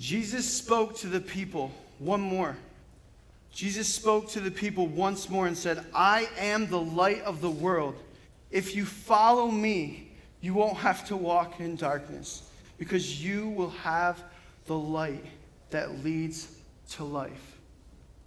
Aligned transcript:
Jesus 0.00 0.50
spoke 0.50 0.96
to 0.96 1.08
the 1.08 1.20
people 1.20 1.70
one 1.98 2.22
more. 2.22 2.56
Jesus 3.52 3.86
spoke 3.86 4.30
to 4.30 4.40
the 4.40 4.50
people 4.50 4.86
once 4.86 5.28
more 5.28 5.46
and 5.46 5.56
said, 5.56 5.84
I 5.94 6.26
am 6.38 6.68
the 6.68 6.80
light 6.80 7.20
of 7.22 7.42
the 7.42 7.50
world. 7.50 7.96
If 8.50 8.74
you 8.74 8.86
follow 8.86 9.50
me, 9.50 10.10
you 10.40 10.54
won't 10.54 10.78
have 10.78 11.06
to 11.08 11.16
walk 11.16 11.60
in 11.60 11.76
darkness 11.76 12.48
because 12.78 13.22
you 13.22 13.50
will 13.50 13.70
have 13.70 14.22
the 14.64 14.76
light 14.76 15.26
that 15.68 16.02
leads 16.02 16.48
to 16.92 17.04
life. 17.04 17.58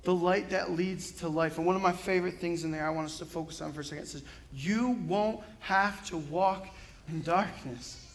The 0.03 0.13
light 0.13 0.51
that 0.51 0.73
leads 0.73 1.11
to 1.13 1.27
life. 1.27 1.57
And 1.57 1.65
one 1.65 1.75
of 1.75 1.81
my 1.81 1.91
favorite 1.91 2.35
things 2.35 2.65
in 2.65 2.71
there 2.71 2.85
I 2.85 2.91
want 2.91 3.07
us 3.07 3.17
to 3.17 3.25
focus 3.25 3.61
on 3.61 3.73
for 3.73 3.81
a 3.81 3.83
second 3.83 4.05
says, 4.05 4.21
You 4.53 4.91
won't 5.07 5.39
have 5.59 6.05
to 6.09 6.17
walk 6.17 6.67
in 7.09 7.23
darkness. 7.23 8.12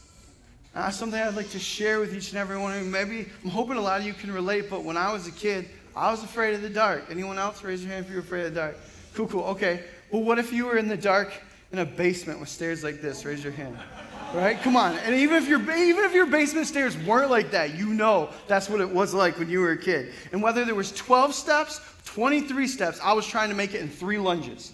That's 0.79 0.97
something 0.97 1.21
I'd 1.21 1.35
like 1.35 1.51
to 1.51 1.59
share 1.59 1.99
with 1.99 2.15
each 2.15 2.31
and 2.31 2.39
every 2.39 2.57
one 2.57 2.73
of 2.73 2.85
you. 2.85 2.89
Maybe 2.89 3.27
I'm 3.43 3.51
hoping 3.51 3.77
a 3.77 3.81
lot 3.81 4.01
of 4.01 4.07
you 4.07 4.15
can 4.15 4.31
relate, 4.31 4.71
but 4.71 4.85
when 4.85 4.97
I 4.97 5.13
was 5.13 5.27
a 5.27 5.33
kid, 5.33 5.69
I 5.97 6.09
was 6.09 6.23
afraid 6.23 6.55
of 6.55 6.63
the 6.63 6.71
dark. 6.71 7.07
Anyone 7.11 7.37
else? 7.37 7.65
Raise 7.65 7.83
your 7.83 7.93
hand 7.93 8.07
if 8.07 8.13
you're 8.13 8.21
afraid 8.21 8.47
of 8.47 8.55
the 8.55 8.61
dark. 8.61 8.77
Cool, 9.13 9.27
cool. 9.27 9.45
Okay. 9.47 9.83
Well, 10.13 10.23
what 10.23 10.39
if 10.39 10.53
you 10.53 10.67
were 10.67 10.77
in 10.77 10.87
the 10.87 10.97
dark 10.97 11.33
in 11.73 11.81
a 11.81 11.85
basement 11.85 12.39
with 12.39 12.49
stairs 12.49 12.85
like 12.85 13.03
this? 13.03 13.25
Raise 13.25 13.43
your 13.43 13.53
hand. 13.53 13.77
Right? 14.33 14.63
Come 14.63 14.77
on. 14.77 14.97
And 14.99 15.17
even 15.17 15.43
if 15.43 15.49
your 15.49 15.61
even 15.61 16.05
if 16.05 16.15
your 16.15 16.27
basement 16.27 16.69
stairs 16.69 16.97
weren't 16.99 17.31
like 17.31 17.51
that, 17.51 17.75
you 17.75 17.89
know 17.89 18.31
that's 18.47 18.71
what 18.71 18.81
it 18.81 18.89
was 18.89 19.13
like 19.13 19.37
when 19.37 19.51
you 19.51 19.59
were 19.59 19.73
a 19.73 19.77
kid. 19.77 20.13
And 20.31 20.41
whether 20.41 20.65
there 20.65 20.77
was 20.77 20.93
12 20.93 21.35
steps, 21.35 21.81
23 22.05 22.69
steps, 22.69 23.01
I 23.03 23.15
was 23.15 23.27
trying 23.27 23.49
to 23.49 23.57
make 23.57 23.75
it 23.75 23.81
in 23.81 23.89
3 23.89 24.19
lunges. 24.19 24.73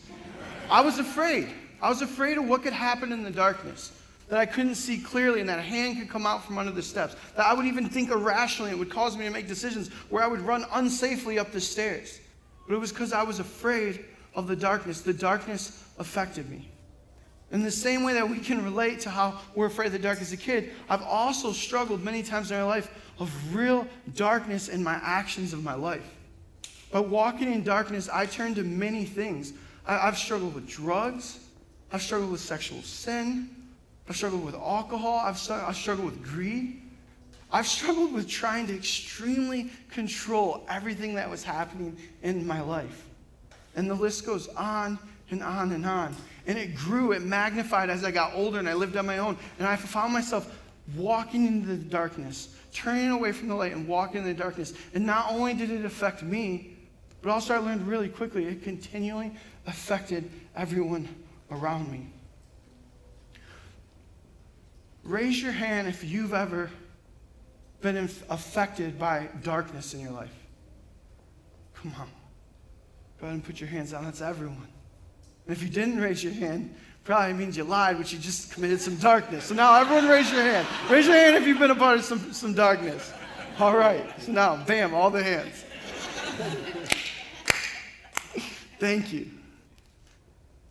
I 0.70 0.82
was 0.82 0.98
afraid. 0.98 1.48
I 1.80 1.88
was 1.88 2.02
afraid 2.02 2.36
of 2.36 2.46
what 2.46 2.62
could 2.62 2.74
happen 2.74 3.10
in 3.10 3.22
the 3.22 3.30
darkness. 3.30 3.90
That 4.28 4.38
I 4.38 4.46
couldn't 4.46 4.76
see 4.76 4.98
clearly 4.98 5.40
and 5.40 5.48
that 5.48 5.58
a 5.58 5.62
hand 5.62 5.98
could 5.98 6.08
come 6.08 6.26
out 6.26 6.44
from 6.44 6.58
under 6.58 6.72
the 6.72 6.82
steps. 6.82 7.14
That 7.36 7.46
I 7.46 7.52
would 7.52 7.66
even 7.66 7.88
think 7.88 8.10
irrationally. 8.10 8.70
It 8.70 8.78
would 8.78 8.90
cause 8.90 9.16
me 9.16 9.24
to 9.26 9.30
make 9.30 9.48
decisions 9.48 9.88
where 10.08 10.24
I 10.24 10.26
would 10.26 10.40
run 10.40 10.64
unsafely 10.64 11.38
up 11.38 11.52
the 11.52 11.60
stairs. 11.60 12.20
But 12.66 12.74
it 12.74 12.78
was 12.78 12.90
because 12.90 13.12
I 13.12 13.22
was 13.22 13.38
afraid 13.38 14.04
of 14.34 14.46
the 14.46 14.56
darkness. 14.56 15.02
The 15.02 15.12
darkness 15.12 15.84
affected 15.98 16.48
me. 16.48 16.70
In 17.52 17.62
the 17.62 17.70
same 17.70 18.02
way 18.02 18.14
that 18.14 18.28
we 18.28 18.38
can 18.38 18.64
relate 18.64 19.00
to 19.00 19.10
how 19.10 19.38
we're 19.54 19.66
afraid 19.66 19.86
of 19.86 19.92
the 19.92 19.98
dark 19.98 20.20
as 20.20 20.32
a 20.32 20.36
kid, 20.36 20.72
I've 20.88 21.02
also 21.02 21.52
struggled 21.52 22.02
many 22.02 22.22
times 22.22 22.50
in 22.50 22.56
my 22.56 22.64
life 22.64 22.90
of 23.20 23.54
real 23.54 23.86
darkness 24.16 24.68
in 24.68 24.82
my 24.82 24.94
actions 25.02 25.52
of 25.52 25.62
my 25.62 25.74
life. 25.74 26.08
By 26.90 27.00
walking 27.00 27.52
in 27.52 27.62
darkness, 27.62 28.08
I 28.08 28.26
turn 28.26 28.54
to 28.54 28.62
many 28.62 29.04
things. 29.04 29.52
I, 29.86 29.98
have 29.98 30.18
struggled 30.18 30.54
with 30.54 30.68
drugs. 30.68 31.40
I've 31.92 32.02
struggled 32.02 32.32
with 32.32 32.40
sexual 32.40 32.82
sin. 32.82 33.50
I've 34.08 34.16
struggled 34.16 34.44
with 34.44 34.54
alcohol. 34.54 35.22
I've, 35.24 35.40
I've 35.50 35.76
struggled 35.76 36.06
with 36.06 36.22
greed. 36.22 36.82
I've 37.50 37.66
struggled 37.66 38.12
with 38.12 38.28
trying 38.28 38.66
to 38.66 38.74
extremely 38.74 39.70
control 39.90 40.64
everything 40.68 41.14
that 41.14 41.30
was 41.30 41.44
happening 41.44 41.96
in 42.22 42.46
my 42.46 42.60
life. 42.60 43.06
And 43.76 43.88
the 43.88 43.94
list 43.94 44.26
goes 44.26 44.48
on 44.48 44.98
and 45.30 45.42
on 45.42 45.72
and 45.72 45.86
on. 45.86 46.16
And 46.46 46.58
it 46.58 46.74
grew, 46.74 47.12
it 47.12 47.22
magnified 47.22 47.90
as 47.90 48.04
I 48.04 48.10
got 48.10 48.34
older 48.34 48.58
and 48.58 48.68
I 48.68 48.74
lived 48.74 48.96
on 48.96 49.06
my 49.06 49.18
own. 49.18 49.38
And 49.58 49.66
I 49.66 49.76
found 49.76 50.12
myself 50.12 50.52
walking 50.96 51.46
into 51.46 51.68
the 51.68 51.76
darkness, 51.76 52.54
turning 52.72 53.10
away 53.10 53.32
from 53.32 53.48
the 53.48 53.54
light 53.54 53.72
and 53.72 53.86
walking 53.88 54.22
in 54.22 54.24
the 54.24 54.34
darkness. 54.34 54.74
And 54.92 55.06
not 55.06 55.30
only 55.30 55.54
did 55.54 55.70
it 55.70 55.84
affect 55.84 56.22
me, 56.22 56.76
but 57.22 57.30
also 57.30 57.54
I 57.54 57.58
learned 57.58 57.86
really 57.86 58.08
quickly, 58.08 58.46
it 58.46 58.62
continually 58.62 59.32
affected 59.66 60.30
everyone 60.54 61.08
around 61.50 61.90
me. 61.90 62.06
Raise 65.04 65.42
your 65.42 65.52
hand 65.52 65.86
if 65.86 66.02
you've 66.02 66.32
ever 66.32 66.70
been 67.82 67.96
affected 68.30 68.98
by 68.98 69.28
darkness 69.42 69.92
in 69.92 70.00
your 70.00 70.12
life. 70.12 70.32
Come 71.74 71.92
on. 71.98 72.08
Go 73.20 73.26
ahead 73.26 73.34
and 73.34 73.44
put 73.44 73.60
your 73.60 73.68
hands 73.68 73.92
down. 73.92 74.04
That's 74.04 74.22
everyone. 74.22 74.68
And 75.46 75.54
if 75.54 75.62
you 75.62 75.68
didn't 75.68 76.00
raise 76.00 76.24
your 76.24 76.32
hand, 76.32 76.74
probably 77.04 77.34
means 77.34 77.56
you 77.56 77.64
lied, 77.64 77.98
but 77.98 78.10
you 78.10 78.18
just 78.18 78.52
committed 78.52 78.80
some 78.80 78.96
darkness. 78.96 79.44
So 79.44 79.54
now 79.54 79.78
everyone 79.78 80.08
raise 80.08 80.32
your 80.32 80.42
hand. 80.42 80.66
Raise 80.88 81.06
your 81.06 81.14
hand 81.14 81.36
if 81.36 81.46
you've 81.46 81.58
been 81.58 81.70
a 81.70 81.74
part 81.74 81.98
of 81.98 82.04
some, 82.04 82.32
some 82.32 82.54
darkness. 82.54 83.12
All 83.58 83.76
right. 83.76 84.04
So 84.22 84.32
now, 84.32 84.56
bam, 84.64 84.94
all 84.94 85.10
the 85.10 85.22
hands. 85.22 85.64
Thank 88.80 89.12
you. 89.12 89.30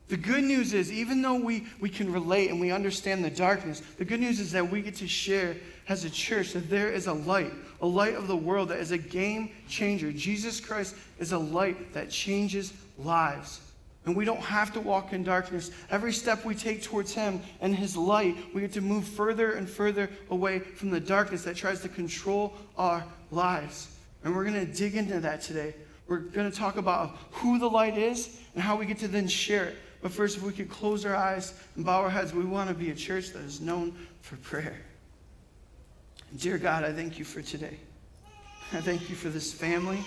The 0.10 0.18
good 0.18 0.44
news 0.44 0.74
is, 0.74 0.92
even 0.92 1.22
though 1.22 1.36
we, 1.36 1.66
we 1.80 1.90
can 1.90 2.12
relate 2.12 2.50
and 2.50 2.60
we 2.60 2.72
understand 2.72 3.24
the 3.24 3.30
darkness, 3.30 3.82
the 3.98 4.06
good 4.06 4.20
news 4.20 4.40
is 4.40 4.52
that 4.52 4.70
we 4.70 4.82
get 4.82 4.96
to 4.96 5.08
share 5.08 5.56
as 5.88 6.04
a 6.04 6.10
church 6.10 6.54
that 6.54 6.70
there 6.70 6.90
is 6.90 7.08
a 7.08 7.14
light, 7.14 7.52
a 7.82 7.88
light 7.88 8.16
of 8.16 8.28
the 8.28 8.36
world 8.36 8.70
that 8.70 8.80
is 8.80 8.92
a 8.92 8.98
game 8.98 9.52
changer. 9.68 10.12
Jesus 10.12 10.60
Christ 10.60 10.96
is 11.20 11.32
a 11.32 11.38
light 11.38 11.94
that 11.94 12.10
changes 12.10 12.74
lives. 12.98 13.62
And 14.06 14.16
we 14.16 14.26
don't 14.26 14.42
have 14.42 14.74
to 14.74 14.82
walk 14.82 15.14
in 15.14 15.24
darkness. 15.24 15.72
Every 15.90 16.12
step 16.12 16.44
we 16.44 16.56
take 16.56 16.84
towards 16.84 17.14
Him 17.14 17.42
and 17.62 17.74
His 17.74 17.96
light, 17.96 18.36
we 18.54 18.62
get 18.62 18.74
to 18.74 18.82
move 18.82 19.06
further 19.06 19.54
and 19.54 19.70
further 19.70 20.10
away 20.30 20.60
from 20.60 20.90
the 20.90 21.00
darkness 21.00 21.44
that 21.44 21.56
tries 21.56 21.82
to 21.82 21.90
control 21.90 22.54
our 22.78 23.04
lives. 23.32 23.96
And 24.24 24.36
we're 24.36 24.44
going 24.44 24.66
to 24.66 24.72
dig 24.72 24.96
into 24.96 25.22
that 25.22 25.42
today. 25.42 25.74
We're 26.08 26.20
going 26.20 26.52
to 26.52 26.56
talk 26.56 26.76
about 26.76 27.16
who 27.32 27.60
the 27.60 27.70
light 27.70 27.98
is 27.98 28.38
and 28.54 28.62
how 28.62 28.76
we 28.76 28.86
get 28.86 28.98
to 29.00 29.08
then 29.08 29.28
share 29.28 29.66
it. 29.66 29.76
But 30.04 30.12
first, 30.12 30.36
if 30.36 30.44
we 30.44 30.52
could 30.52 30.70
close 30.70 31.06
our 31.06 31.16
eyes 31.16 31.54
and 31.78 31.86
bow 31.86 32.02
our 32.02 32.10
heads, 32.10 32.34
we 32.34 32.44
want 32.44 32.68
to 32.68 32.76
be 32.76 32.92
a 32.92 32.96
church 32.96 33.30
that 33.30 33.42
is 33.42 33.62
known 33.62 33.96
for 34.20 34.36
prayer. 34.36 34.82
Dear 36.36 36.58
God, 36.58 36.84
I 36.84 36.92
thank 36.92 37.18
you 37.18 37.24
for 37.24 37.42
today. 37.42 37.78
I 38.74 38.82
thank 38.82 39.10
you 39.10 39.16
for 39.16 39.30
this 39.30 39.54
family. 39.54 40.00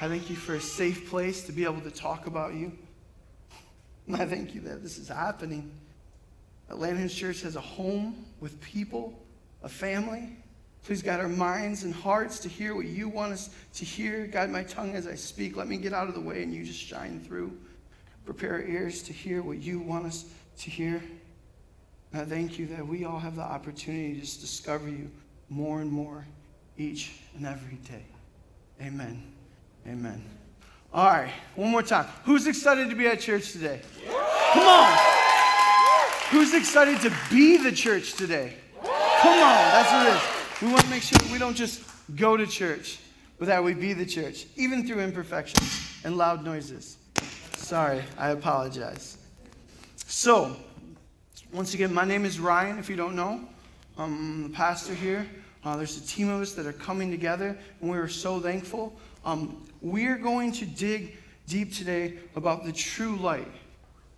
I 0.00 0.08
thank 0.08 0.30
you 0.30 0.36
for 0.36 0.54
a 0.54 0.60
safe 0.60 1.10
place 1.10 1.44
to 1.44 1.52
be 1.52 1.64
able 1.64 1.82
to 1.82 1.90
talk 1.90 2.26
about 2.26 2.54
you. 2.54 2.72
And 4.06 4.16
I 4.16 4.24
thank 4.24 4.54
you 4.54 4.62
that 4.62 4.82
this 4.82 4.96
is 4.96 5.08
happening. 5.08 5.70
Lanterns 6.70 7.14
Church 7.14 7.42
has 7.42 7.56
a 7.56 7.60
home 7.60 8.24
with 8.40 8.58
people, 8.62 9.22
a 9.62 9.68
family. 9.68 10.30
Please 10.84 11.02
guide 11.02 11.20
our 11.20 11.28
minds 11.28 11.84
and 11.84 11.92
hearts 11.92 12.38
to 12.38 12.48
hear 12.48 12.74
what 12.74 12.86
you 12.86 13.10
want 13.10 13.34
us 13.34 13.50
to 13.74 13.84
hear. 13.84 14.26
Guide 14.26 14.48
my 14.48 14.62
tongue 14.62 14.94
as 14.94 15.06
I 15.06 15.14
speak. 15.14 15.56
Let 15.56 15.68
me 15.68 15.76
get 15.76 15.92
out 15.92 16.08
of 16.08 16.14
the 16.14 16.20
way 16.20 16.42
and 16.42 16.54
you 16.54 16.64
just 16.64 16.80
shine 16.80 17.20
through. 17.20 17.52
Prepare 18.26 18.54
our 18.54 18.62
ears 18.62 19.02
to 19.04 19.12
hear 19.12 19.40
what 19.40 19.62
you 19.62 19.78
want 19.78 20.04
us 20.04 20.26
to 20.58 20.70
hear. 20.70 21.00
And 22.12 22.22
I 22.22 22.24
thank 22.24 22.58
you 22.58 22.66
that 22.66 22.86
we 22.86 23.04
all 23.04 23.20
have 23.20 23.36
the 23.36 23.42
opportunity 23.42 24.14
to 24.14 24.20
just 24.20 24.40
discover 24.40 24.88
you 24.88 25.10
more 25.48 25.80
and 25.80 25.90
more 25.90 26.26
each 26.76 27.20
and 27.36 27.46
every 27.46 27.76
day. 27.88 28.04
Amen. 28.82 29.22
Amen. 29.86 30.22
All 30.92 31.06
right, 31.06 31.32
one 31.54 31.70
more 31.70 31.82
time. 31.82 32.06
Who's 32.24 32.46
excited 32.46 32.90
to 32.90 32.96
be 32.96 33.06
at 33.06 33.20
church 33.20 33.52
today? 33.52 33.80
Come 34.52 34.66
on. 34.66 34.98
Who's 36.30 36.52
excited 36.52 37.00
to 37.02 37.16
be 37.30 37.58
the 37.58 37.70
church 37.70 38.14
today? 38.14 38.54
Come 38.82 39.38
on, 39.38 39.54
that's 39.70 39.92
what 39.92 40.06
it 40.06 40.16
is. 40.16 40.62
We 40.62 40.68
want 40.68 40.82
to 40.82 40.90
make 40.90 41.02
sure 41.02 41.18
that 41.18 41.30
we 41.30 41.38
don't 41.38 41.56
just 41.56 41.82
go 42.16 42.36
to 42.36 42.46
church, 42.46 42.98
but 43.38 43.46
that 43.46 43.62
we 43.62 43.74
be 43.74 43.92
the 43.92 44.06
church, 44.06 44.46
even 44.56 44.86
through 44.86 45.00
imperfections 45.00 45.80
and 46.02 46.16
loud 46.16 46.44
noises. 46.44 46.96
Sorry, 47.66 48.04
I 48.16 48.30
apologize. 48.30 49.18
So, 49.96 50.54
once 51.52 51.74
again, 51.74 51.92
my 51.92 52.04
name 52.04 52.24
is 52.24 52.38
Ryan, 52.38 52.78
if 52.78 52.88
you 52.88 52.94
don't 52.94 53.16
know. 53.16 53.40
I'm 53.98 54.44
the 54.44 54.48
pastor 54.50 54.94
here. 54.94 55.26
Uh, 55.64 55.76
there's 55.76 55.96
a 55.96 56.06
team 56.06 56.28
of 56.28 56.40
us 56.40 56.52
that 56.52 56.64
are 56.64 56.72
coming 56.72 57.10
together, 57.10 57.58
and 57.80 57.90
we 57.90 57.98
are 57.98 58.06
so 58.06 58.38
thankful. 58.38 58.96
Um, 59.24 59.66
we're 59.80 60.16
going 60.16 60.52
to 60.52 60.64
dig 60.64 61.16
deep 61.48 61.74
today 61.74 62.20
about 62.36 62.64
the 62.64 62.70
true 62.70 63.16
light. 63.16 63.50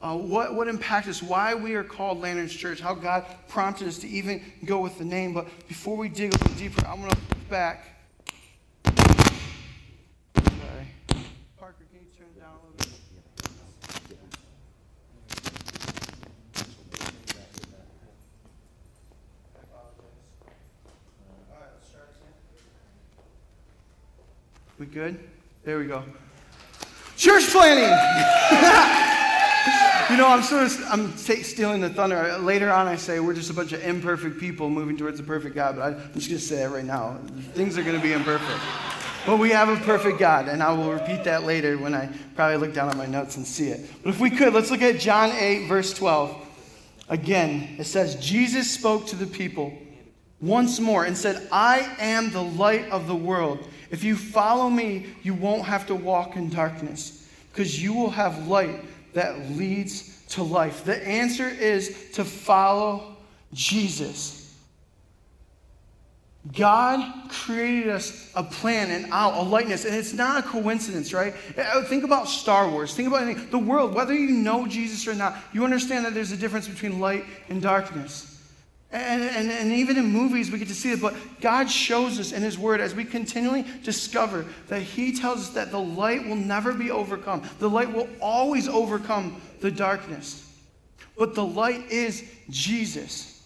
Uh, 0.03 0.15
what, 0.19 0.55
what 0.55 0.69
impacted 0.69 1.13
us, 1.13 1.23
why 1.23 1.55
we 1.55 1.75
are 1.75 1.85
called 1.85 2.21
Lanterns 2.21 2.53
Church, 2.53 2.81
how 2.81 2.93
God 2.93 3.25
prompted 3.49 3.89
us 3.89 3.97
to 4.01 4.09
even 4.09 4.43
go 4.67 4.79
with 4.81 4.99
the 4.99 5.07
name. 5.07 5.33
But 5.33 5.47
before 5.69 5.97
we 5.97 6.11
dig 6.11 6.35
a 6.35 6.37
little 6.37 6.55
deeper, 6.55 6.87
I'm 6.87 7.01
going 7.01 7.13
to 7.13 7.19
back. 7.49 7.99
Sorry. 10.35 10.87
Parker, 11.59 11.87
can 11.91 12.01
you 12.03 12.11
turn 12.15 12.29
down 12.39 12.53
a 12.53 12.77
little 12.77 12.77
bit? 12.77 13.08
We 24.79 24.87
good? 24.87 25.19
There 25.65 25.79
we 25.79 25.87
go. 25.87 26.05
Church 27.17 27.49
planning. 27.49 27.83
you 30.09 30.17
know, 30.17 30.29
I'm 30.29 30.43
sort 30.43 30.67
of 30.67 30.85
I'm 30.89 31.17
stealing 31.17 31.81
the 31.81 31.91
thunder. 31.91 32.39
Later 32.39 32.71
on, 32.71 32.87
I 32.87 32.95
say 32.95 33.19
we're 33.19 33.35
just 33.35 33.51
a 33.51 33.55
bunch 33.55 33.73
of 33.73 33.83
imperfect 33.83 34.39
people 34.39 34.71
moving 34.71 34.97
towards 34.97 35.19
a 35.19 35.25
perfect 35.25 35.57
God. 35.57 35.75
But 35.75 35.95
I'm 35.95 36.15
just 36.15 36.29
going 36.29 36.39
to 36.39 36.41
say 36.47 36.63
it 36.63 36.69
right 36.69 36.85
now. 36.85 37.19
Things 37.55 37.77
are 37.77 37.83
going 37.83 37.97
to 37.97 38.03
be 38.03 38.13
imperfect. 38.13 38.61
But 39.27 39.39
we 39.39 39.51
have 39.51 39.69
a 39.69 39.85
perfect 39.85 40.21
God, 40.21 40.47
and 40.47 40.63
I 40.63 40.73
will 40.73 40.93
repeat 40.93 41.25
that 41.25 41.43
later 41.43 41.77
when 41.77 41.93
I 41.93 42.09
probably 42.37 42.59
look 42.59 42.73
down 42.73 42.89
at 42.89 42.97
my 42.97 43.07
notes 43.07 43.37
and 43.37 43.45
see 43.45 43.71
it. 43.71 43.91
But 44.05 44.11
if 44.11 44.21
we 44.21 44.31
could, 44.31 44.55
let's 44.55 44.71
look 44.71 44.83
at 44.83 45.01
John 45.01 45.33
8, 45.33 45.67
verse 45.67 45.93
12. 45.93 46.37
Again, 47.09 47.75
it 47.79 47.85
says, 47.85 48.15
Jesus 48.17 48.71
spoke 48.71 49.09
to 49.09 49.17
the 49.17 49.27
people 49.27 49.77
once 50.41 50.79
more 50.79 51.05
and 51.05 51.17
said, 51.17 51.49
I 51.51 51.97
am 51.99 52.31
the 52.31 52.45
light 52.45 52.89
of 52.91 53.09
the 53.09 53.17
world. 53.17 53.67
If 53.91 54.05
you 54.05 54.17
follow 54.17 54.69
me, 54.69 55.07
you 55.23 55.35
won't 55.35 55.65
have 55.65 55.87
to 55.87 55.95
walk 55.95 56.37
in 56.37 56.51
darkness 56.51 57.29
because 57.53 57.83
you 57.83 57.93
will 57.93 58.11
have 58.11 58.47
light 58.47 58.85
that 59.15 59.51
leads 59.53 60.25
to 60.29 60.43
life. 60.43 60.85
The 60.85 61.07
answer 61.07 61.49
is 61.49 62.11
to 62.13 62.25
follow 62.25 63.17
Jesus. 63.53 64.39
God 66.53 67.31
created 67.31 67.91
us 67.91 68.31
a 68.35 68.43
plan 68.43 68.91
and 68.91 69.13
a 69.13 69.43
likeness, 69.43 69.85
and 69.85 69.95
it's 69.95 70.13
not 70.13 70.45
a 70.45 70.49
coincidence, 70.49 71.13
right? 71.13 71.35
Uh, 71.57 71.83
think 71.85 72.05
about 72.05 72.29
Star 72.29 72.71
Wars. 72.71 72.95
Think 72.95 73.09
about 73.09 73.23
anything. 73.23 73.51
The 73.51 73.59
world, 73.59 73.95
whether 73.95 74.15
you 74.15 74.31
know 74.31 74.67
Jesus 74.67 75.07
or 75.07 75.15
not, 75.15 75.37
you 75.53 75.65
understand 75.65 76.05
that 76.05 76.15
there's 76.15 76.33
a 76.33 76.37
difference 76.37 76.69
between 76.69 77.01
light 77.01 77.25
and 77.49 77.61
darkness. 77.61 78.28
And, 78.91 79.23
and, 79.23 79.51
and 79.51 79.71
even 79.71 79.99
in 79.99 80.07
movies, 80.07 80.51
we 80.51 80.59
get 80.59 80.69
to 80.69 80.75
see 80.75 80.93
it, 80.93 81.03
but 81.03 81.15
God 81.43 81.71
shows 81.71 82.19
us 82.19 82.33
in 82.33 82.43
His 82.43 82.59
Word 82.59 82.81
as 82.81 82.95
we 82.95 83.05
continually 83.05 83.67
discover 83.83 84.47
that 84.69 84.81
He 84.81 85.13
tells 85.13 85.41
us 85.41 85.51
that 85.51 85.71
the 85.71 85.81
light 85.81 86.27
will 86.27 86.37
never 86.37 86.73
be 86.73 86.91
overcome. 86.91 87.43
The 87.59 87.69
light 87.69 87.93
will 87.93 88.09
always 88.21 88.67
overcome 88.67 89.43
the 89.61 89.71
darkness. 89.71 90.45
But 91.19 91.35
the 91.35 91.45
light 91.45 91.91
is 91.91 92.25
Jesus. 92.49 93.43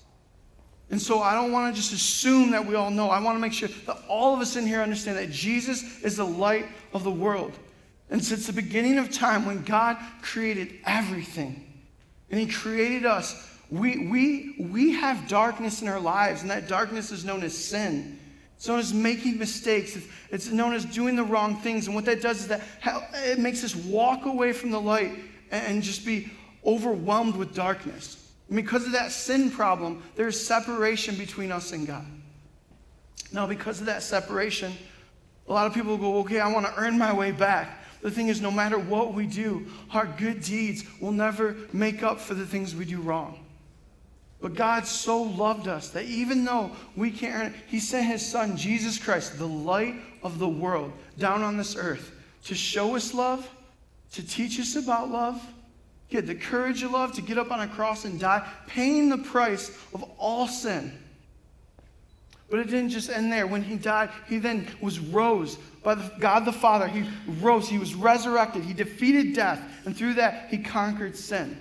And 0.90 1.00
so 1.00 1.20
I 1.22 1.34
don't 1.34 1.50
want 1.50 1.74
to 1.74 1.80
just 1.80 1.92
assume 1.92 2.50
that 2.52 2.64
we 2.64 2.74
all 2.76 2.90
know. 2.90 3.08
I 3.08 3.18
want 3.18 3.34
to 3.34 3.40
make 3.40 3.54
sure 3.54 3.68
that 3.86 3.98
all 4.08 4.34
of 4.34 4.40
us 4.40 4.56
in 4.56 4.66
here 4.66 4.80
understand 4.80 5.16
that 5.16 5.30
Jesus 5.30 6.02
is 6.02 6.18
the 6.18 6.26
light 6.26 6.66
of 6.92 7.02
the 7.02 7.10
world. 7.10 7.52
And 8.10 8.22
since 8.22 8.46
the 8.46 8.52
beginning 8.52 8.98
of 8.98 9.10
time, 9.10 9.46
when 9.46 9.62
God 9.62 9.96
created 10.20 10.74
everything, 10.84 11.66
and 12.30 12.38
He 12.38 12.46
created 12.46 13.06
us 13.06 13.51
we, 13.72 14.06
we, 14.06 14.54
we 14.58 14.92
have 14.92 15.26
darkness 15.28 15.80
in 15.80 15.88
our 15.88 15.98
lives, 15.98 16.42
and 16.42 16.50
that 16.50 16.68
darkness 16.68 17.10
is 17.10 17.24
known 17.24 17.42
as 17.42 17.56
sin. 17.56 18.18
It's 18.54 18.68
known 18.68 18.78
as 18.78 18.92
making 18.92 19.38
mistakes. 19.38 19.96
It's 20.30 20.48
known 20.48 20.74
as 20.74 20.84
doing 20.84 21.16
the 21.16 21.24
wrong 21.24 21.56
things. 21.56 21.86
And 21.86 21.94
what 21.94 22.04
that 22.04 22.20
does 22.20 22.40
is 22.40 22.48
that 22.48 22.60
it 23.14 23.38
makes 23.38 23.64
us 23.64 23.74
walk 23.74 24.26
away 24.26 24.52
from 24.52 24.72
the 24.72 24.80
light 24.80 25.12
and 25.50 25.82
just 25.82 26.04
be 26.04 26.30
overwhelmed 26.66 27.34
with 27.34 27.54
darkness. 27.54 28.30
And 28.48 28.56
because 28.56 28.84
of 28.84 28.92
that 28.92 29.10
sin 29.10 29.50
problem, 29.50 30.02
there's 30.16 30.38
separation 30.38 31.14
between 31.14 31.50
us 31.50 31.72
and 31.72 31.86
God. 31.86 32.04
Now, 33.32 33.46
because 33.46 33.80
of 33.80 33.86
that 33.86 34.02
separation, 34.02 34.74
a 35.48 35.52
lot 35.52 35.66
of 35.66 35.72
people 35.72 35.96
go, 35.96 36.18
okay, 36.18 36.40
I 36.40 36.52
want 36.52 36.66
to 36.66 36.74
earn 36.76 36.98
my 36.98 37.14
way 37.14 37.32
back. 37.32 37.82
The 38.02 38.10
thing 38.10 38.28
is, 38.28 38.42
no 38.42 38.50
matter 38.50 38.78
what 38.78 39.14
we 39.14 39.26
do, 39.26 39.66
our 39.92 40.04
good 40.04 40.42
deeds 40.42 40.84
will 41.00 41.12
never 41.12 41.56
make 41.72 42.02
up 42.02 42.20
for 42.20 42.34
the 42.34 42.44
things 42.44 42.76
we 42.76 42.84
do 42.84 43.00
wrong. 43.00 43.41
But 44.42 44.56
God 44.56 44.88
so 44.88 45.22
loved 45.22 45.68
us 45.68 45.90
that 45.90 46.04
even 46.06 46.44
though 46.44 46.72
we 46.96 47.12
can't 47.12 47.34
earn 47.34 47.46
it, 47.46 47.54
He 47.68 47.78
sent 47.78 48.06
His 48.06 48.26
Son, 48.26 48.56
Jesus 48.56 48.98
Christ, 48.98 49.38
the 49.38 49.46
light 49.46 49.94
of 50.24 50.40
the 50.40 50.48
world, 50.48 50.92
down 51.16 51.42
on 51.42 51.56
this 51.56 51.76
earth 51.76 52.10
to 52.44 52.54
show 52.56 52.96
us 52.96 53.14
love, 53.14 53.48
to 54.14 54.26
teach 54.26 54.58
us 54.58 54.74
about 54.74 55.10
love. 55.10 55.40
He 56.08 56.16
had 56.16 56.26
the 56.26 56.34
courage 56.34 56.82
of 56.82 56.90
love 56.90 57.12
to 57.12 57.22
get 57.22 57.38
up 57.38 57.52
on 57.52 57.60
a 57.60 57.68
cross 57.68 58.04
and 58.04 58.18
die, 58.18 58.46
paying 58.66 59.08
the 59.08 59.18
price 59.18 59.70
of 59.94 60.02
all 60.18 60.48
sin. 60.48 60.92
But 62.50 62.58
it 62.58 62.64
didn't 62.64 62.90
just 62.90 63.10
end 63.10 63.32
there. 63.32 63.46
When 63.46 63.62
he 63.62 63.76
died, 63.76 64.10
he 64.28 64.38
then 64.38 64.66
was 64.80 64.98
rose 64.98 65.56
by 65.84 65.94
the, 65.94 66.12
God 66.18 66.44
the 66.44 66.52
Father. 66.52 66.88
He 66.88 67.08
rose, 67.40 67.68
he 67.68 67.78
was 67.78 67.94
resurrected, 67.94 68.64
he 68.64 68.74
defeated 68.74 69.34
death, 69.34 69.62
and 69.86 69.96
through 69.96 70.14
that, 70.14 70.48
he 70.50 70.58
conquered 70.58 71.16
sin, 71.16 71.56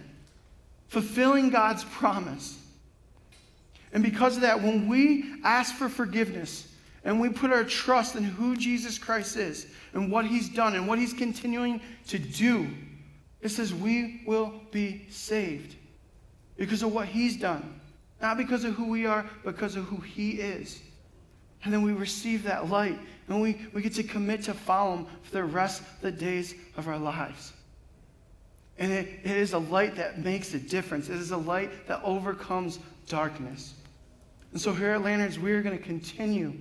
fulfilling 0.88 1.52
God's 1.52 1.84
promise 1.84 2.58
and 3.94 4.04
because 4.04 4.36
of 4.36 4.42
that, 4.44 4.62
when 4.62 4.88
we 4.88 5.26
ask 5.44 5.76
for 5.76 5.90
forgiveness 5.90 6.68
and 7.04 7.20
we 7.20 7.30
put 7.30 7.52
our 7.52 7.64
trust 7.64 8.16
in 8.16 8.24
who 8.24 8.56
Jesus 8.56 8.98
Christ 8.98 9.36
is 9.38 9.68
and 9.94 10.12
what 10.12 10.26
he's 10.26 10.50
done 10.50 10.76
and 10.76 10.88
what 10.88 11.00
he's 11.00 11.14
continuing 11.14 11.82
to 12.08 12.18
do, 12.18 12.68
it 13.42 13.50
says 13.50 13.74
we 13.74 14.22
will 14.26 14.54
be 14.72 15.06
saved 15.10 15.76
because 16.58 16.84
of 16.84 16.94
what 16.94 17.08
he's 17.08 17.38
done. 17.38 17.80
Not 18.22 18.38
because 18.38 18.64
of 18.64 18.76
who 18.76 18.88
we 18.88 19.08
are, 19.08 19.26
because 19.44 19.76
of 19.76 19.86
who 19.86 19.98
he 19.98 20.34
is. 20.34 20.80
And 21.64 21.74
then 21.74 21.82
we 21.82 21.92
receive 21.92 22.44
that 22.44 22.70
light 22.70 22.98
and 23.28 23.42
we, 23.42 23.60
we 23.74 23.82
get 23.82 23.94
to 23.96 24.04
commit 24.04 24.44
to 24.44 24.54
follow 24.54 24.98
him 24.98 25.06
for 25.24 25.32
the 25.32 25.44
rest 25.44 25.82
of 25.82 26.02
the 26.02 26.12
days 26.12 26.56
of 26.78 26.88
our 26.88 26.98
lives. 26.98 27.54
And 28.78 28.92
it, 28.92 29.08
it 29.24 29.38
is 29.38 29.54
a 29.54 29.60
light 29.60 29.96
that 29.96 30.20
makes 30.20 30.54
a 30.54 30.60
difference. 30.60 31.10
It 31.10 31.18
is 31.18 31.32
a 31.32 31.38
light 31.38 31.88
that 31.88 32.02
overcomes 32.04 32.80
darkness. 33.08 33.76
And 34.52 34.62
so 34.62 34.74
here 34.74 34.92
at 34.92 35.02
Lanterns, 35.02 35.40
we 35.40 35.52
are 35.54 35.62
going 35.62 35.78
to 35.78 35.84
continue 35.84 36.54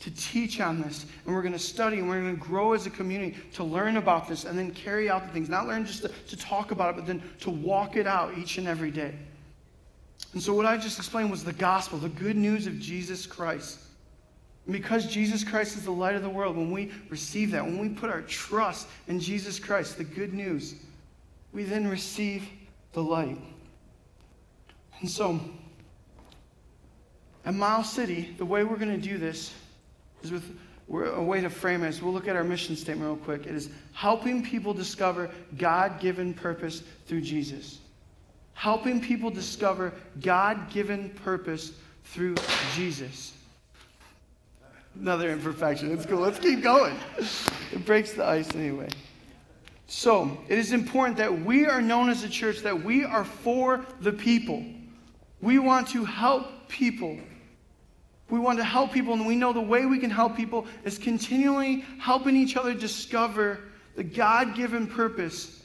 to 0.00 0.10
teach 0.12 0.60
on 0.60 0.80
this, 0.80 1.04
and 1.24 1.34
we're 1.34 1.42
going 1.42 1.52
to 1.52 1.58
study, 1.58 1.98
and 1.98 2.08
we're 2.08 2.20
going 2.20 2.34
to 2.34 2.42
grow 2.42 2.72
as 2.72 2.86
a 2.86 2.90
community 2.90 3.36
to 3.52 3.62
learn 3.62 3.98
about 3.98 4.26
this 4.26 4.44
and 4.44 4.58
then 4.58 4.70
carry 4.70 5.10
out 5.10 5.26
the 5.26 5.32
things. 5.32 5.48
Not 5.48 5.66
learn 5.66 5.84
just 5.84 6.02
to, 6.02 6.08
to 6.08 6.36
talk 6.36 6.70
about 6.70 6.90
it, 6.90 6.96
but 6.96 7.06
then 7.06 7.22
to 7.40 7.50
walk 7.50 7.96
it 7.96 8.06
out 8.06 8.36
each 8.38 8.56
and 8.56 8.66
every 8.66 8.90
day. 8.90 9.14
And 10.32 10.42
so, 10.42 10.54
what 10.54 10.64
I 10.64 10.76
just 10.76 10.98
explained 10.98 11.30
was 11.30 11.44
the 11.44 11.52
gospel, 11.52 11.98
the 11.98 12.08
good 12.08 12.36
news 12.36 12.66
of 12.66 12.78
Jesus 12.78 13.26
Christ. 13.26 13.80
And 14.66 14.72
because 14.72 15.06
Jesus 15.06 15.44
Christ 15.44 15.76
is 15.76 15.84
the 15.84 15.90
light 15.90 16.14
of 16.14 16.22
the 16.22 16.30
world, 16.30 16.56
when 16.56 16.70
we 16.70 16.92
receive 17.08 17.50
that, 17.50 17.64
when 17.64 17.78
we 17.78 17.88
put 17.88 18.10
our 18.10 18.22
trust 18.22 18.86
in 19.08 19.18
Jesus 19.18 19.58
Christ, 19.58 19.98
the 19.98 20.04
good 20.04 20.32
news, 20.32 20.76
we 21.52 21.64
then 21.64 21.88
receive 21.88 22.48
the 22.92 23.02
light. 23.02 23.38
And 25.00 25.10
so, 25.10 25.40
at 27.44 27.54
Miles 27.54 27.90
City, 27.90 28.34
the 28.38 28.44
way 28.44 28.64
we're 28.64 28.76
going 28.76 29.00
to 29.00 29.08
do 29.08 29.18
this 29.18 29.52
is 30.22 30.30
with 30.30 30.44
a 30.92 31.22
way 31.22 31.40
to 31.40 31.48
frame 31.48 31.84
it 31.84 32.02
we'll 32.02 32.12
look 32.12 32.26
at 32.26 32.34
our 32.34 32.42
mission 32.44 32.74
statement 32.74 33.06
real 33.06 33.16
quick. 33.16 33.46
It 33.46 33.54
is 33.54 33.70
helping 33.92 34.42
people 34.42 34.74
discover 34.74 35.30
God 35.56 36.00
given 36.00 36.34
purpose 36.34 36.82
through 37.06 37.20
Jesus. 37.20 37.78
Helping 38.54 39.00
people 39.00 39.30
discover 39.30 39.92
God 40.20 40.68
given 40.70 41.10
purpose 41.10 41.72
through 42.04 42.34
Jesus. 42.74 43.32
Another 44.98 45.30
imperfection. 45.30 45.92
It's 45.92 46.04
cool. 46.04 46.18
Let's 46.18 46.40
keep 46.40 46.62
going. 46.62 46.96
It 47.72 47.86
breaks 47.86 48.12
the 48.12 48.26
ice 48.26 48.54
anyway. 48.56 48.88
So, 49.86 50.38
it 50.48 50.58
is 50.58 50.72
important 50.72 51.16
that 51.18 51.44
we 51.44 51.66
are 51.66 51.80
known 51.80 52.10
as 52.10 52.22
a 52.22 52.28
church 52.28 52.60
that 52.60 52.84
we 52.84 53.04
are 53.04 53.24
for 53.24 53.84
the 54.00 54.12
people. 54.12 54.64
We 55.40 55.58
want 55.58 55.88
to 55.88 56.04
help 56.04 56.68
people 56.68 57.18
we 58.30 58.38
want 58.38 58.58
to 58.58 58.64
help 58.64 58.92
people, 58.92 59.12
and 59.14 59.26
we 59.26 59.34
know 59.34 59.52
the 59.52 59.60
way 59.60 59.86
we 59.86 59.98
can 59.98 60.10
help 60.10 60.36
people 60.36 60.66
is 60.84 60.98
continually 60.98 61.84
helping 61.98 62.36
each 62.36 62.56
other 62.56 62.74
discover 62.74 63.60
the 63.96 64.04
God 64.04 64.54
given 64.54 64.86
purpose 64.86 65.62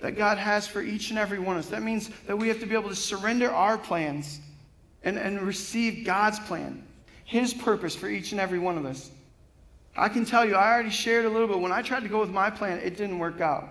that 0.00 0.16
God 0.16 0.38
has 0.38 0.66
for 0.66 0.80
each 0.80 1.10
and 1.10 1.18
every 1.18 1.38
one 1.38 1.56
of 1.56 1.64
us. 1.64 1.70
That 1.70 1.82
means 1.82 2.10
that 2.26 2.36
we 2.36 2.48
have 2.48 2.60
to 2.60 2.66
be 2.66 2.74
able 2.74 2.88
to 2.88 2.96
surrender 2.96 3.50
our 3.50 3.76
plans 3.76 4.40
and, 5.02 5.18
and 5.18 5.40
receive 5.40 6.04
God's 6.04 6.38
plan, 6.40 6.86
His 7.24 7.52
purpose 7.52 7.96
for 7.96 8.08
each 8.08 8.32
and 8.32 8.40
every 8.40 8.58
one 8.58 8.78
of 8.78 8.86
us. 8.86 9.10
I 9.96 10.08
can 10.08 10.24
tell 10.24 10.44
you, 10.44 10.54
I 10.54 10.72
already 10.72 10.90
shared 10.90 11.24
a 11.24 11.28
little 11.28 11.48
bit. 11.48 11.58
When 11.58 11.72
I 11.72 11.82
tried 11.82 12.04
to 12.04 12.08
go 12.08 12.20
with 12.20 12.30
my 12.30 12.50
plan, 12.50 12.78
it 12.78 12.96
didn't 12.96 13.18
work 13.18 13.40
out. 13.40 13.68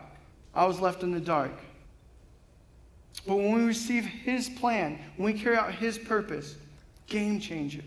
I 0.53 0.65
was 0.65 0.81
left 0.81 1.03
in 1.03 1.12
the 1.12 1.22
dark. 1.22 1.53
But 3.25 3.38
when 3.38 3.53
we 3.53 3.63
receive 3.63 4.05
His 4.05 4.50
plan, 4.50 5.00
when 5.15 5.34
we 5.34 5.39
carry 5.39 5.55
out 5.55 5.74
His 5.74 5.98
purpose, 5.98 6.55
game 7.07 7.39
changer. 7.39 7.84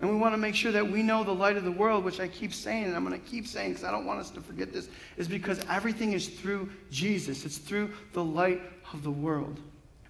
And 0.00 0.08
we 0.08 0.16
want 0.16 0.32
to 0.32 0.38
make 0.38 0.54
sure 0.54 0.70
that 0.70 0.88
we 0.88 1.02
know 1.02 1.24
the 1.24 1.34
light 1.34 1.56
of 1.56 1.64
the 1.64 1.72
world, 1.72 2.04
which 2.04 2.20
I 2.20 2.28
keep 2.28 2.54
saying, 2.54 2.84
and 2.84 2.94
I'm 2.94 3.04
going 3.04 3.20
to 3.20 3.26
keep 3.26 3.48
saying 3.48 3.70
because 3.70 3.84
I 3.84 3.90
don't 3.90 4.06
want 4.06 4.20
us 4.20 4.30
to 4.30 4.40
forget 4.40 4.72
this, 4.72 4.88
is 5.16 5.26
because 5.26 5.60
everything 5.68 6.12
is 6.12 6.28
through 6.28 6.70
Jesus. 6.90 7.44
It's 7.44 7.58
through 7.58 7.90
the 8.12 8.22
light 8.22 8.60
of 8.92 9.02
the 9.02 9.10
world. 9.10 9.58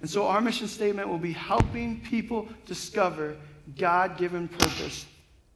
And 0.00 0.10
so 0.10 0.26
our 0.26 0.40
mission 0.40 0.68
statement 0.68 1.08
will 1.08 1.18
be 1.18 1.32
helping 1.32 2.00
people 2.02 2.48
discover 2.66 3.36
God 3.78 4.18
given 4.18 4.48
purpose 4.48 5.06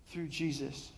through 0.08 0.28
Jesus. 0.28 0.91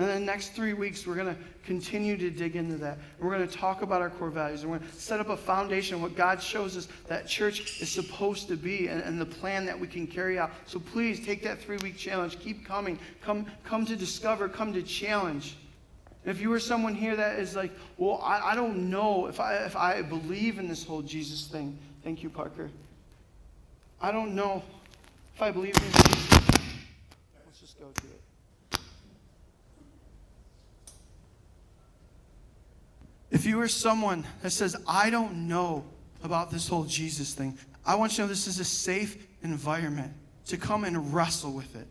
And 0.00 0.08
in 0.08 0.20
the 0.20 0.24
next 0.24 0.54
three 0.54 0.72
weeks, 0.72 1.06
we're 1.06 1.14
going 1.14 1.34
to 1.34 1.36
continue 1.62 2.16
to 2.16 2.30
dig 2.30 2.56
into 2.56 2.78
that. 2.78 2.96
We're 3.18 3.36
going 3.36 3.46
to 3.46 3.54
talk 3.54 3.82
about 3.82 4.00
our 4.00 4.08
core 4.08 4.30
values. 4.30 4.62
And 4.62 4.72
we're 4.72 4.78
going 4.78 4.90
to 4.90 4.96
set 4.96 5.20
up 5.20 5.28
a 5.28 5.36
foundation 5.36 6.00
what 6.00 6.16
God 6.16 6.42
shows 6.42 6.74
us 6.74 6.88
that 7.06 7.26
church 7.26 7.82
is 7.82 7.90
supposed 7.90 8.48
to 8.48 8.56
be 8.56 8.88
and, 8.88 9.02
and 9.02 9.20
the 9.20 9.26
plan 9.26 9.66
that 9.66 9.78
we 9.78 9.86
can 9.86 10.06
carry 10.06 10.38
out. 10.38 10.52
So 10.64 10.80
please 10.80 11.22
take 11.22 11.42
that 11.42 11.60
three 11.60 11.76
week 11.82 11.98
challenge. 11.98 12.40
Keep 12.40 12.64
coming. 12.64 12.98
Come, 13.20 13.44
come 13.62 13.84
to 13.84 13.94
discover, 13.94 14.48
come 14.48 14.72
to 14.72 14.82
challenge. 14.82 15.58
If 16.24 16.40
you 16.40 16.50
are 16.54 16.60
someone 16.60 16.94
here 16.94 17.14
that 17.16 17.38
is 17.38 17.54
like, 17.54 17.72
well, 17.98 18.22
I, 18.24 18.52
I 18.52 18.54
don't 18.54 18.88
know 18.88 19.26
if 19.26 19.38
I, 19.38 19.56
if 19.56 19.76
I 19.76 20.00
believe 20.00 20.58
in 20.58 20.66
this 20.66 20.82
whole 20.82 21.02
Jesus 21.02 21.46
thing. 21.46 21.78
Thank 22.02 22.22
you, 22.22 22.30
Parker. 22.30 22.70
I 24.00 24.12
don't 24.12 24.34
know 24.34 24.62
if 25.34 25.42
I 25.42 25.50
believe 25.50 25.76
in 25.76 25.92
Jesus. 25.92 26.30
Let's 27.44 27.60
just 27.60 27.78
go 27.78 27.84
to 27.84 28.06
it. 28.06 28.19
If 33.30 33.46
you 33.46 33.60
are 33.60 33.68
someone 33.68 34.26
that 34.42 34.50
says, 34.50 34.76
I 34.86 35.10
don't 35.10 35.48
know 35.48 35.84
about 36.22 36.50
this 36.50 36.68
whole 36.68 36.84
Jesus 36.84 37.32
thing, 37.34 37.56
I 37.86 37.94
want 37.94 38.12
you 38.12 38.16
to 38.16 38.22
know 38.22 38.28
this 38.28 38.46
is 38.46 38.58
a 38.58 38.64
safe 38.64 39.26
environment. 39.42 40.12
to 40.50 40.56
come 40.56 40.84
and 40.84 41.14
wrestle 41.14 41.52
with 41.52 41.76
it. 41.76 41.86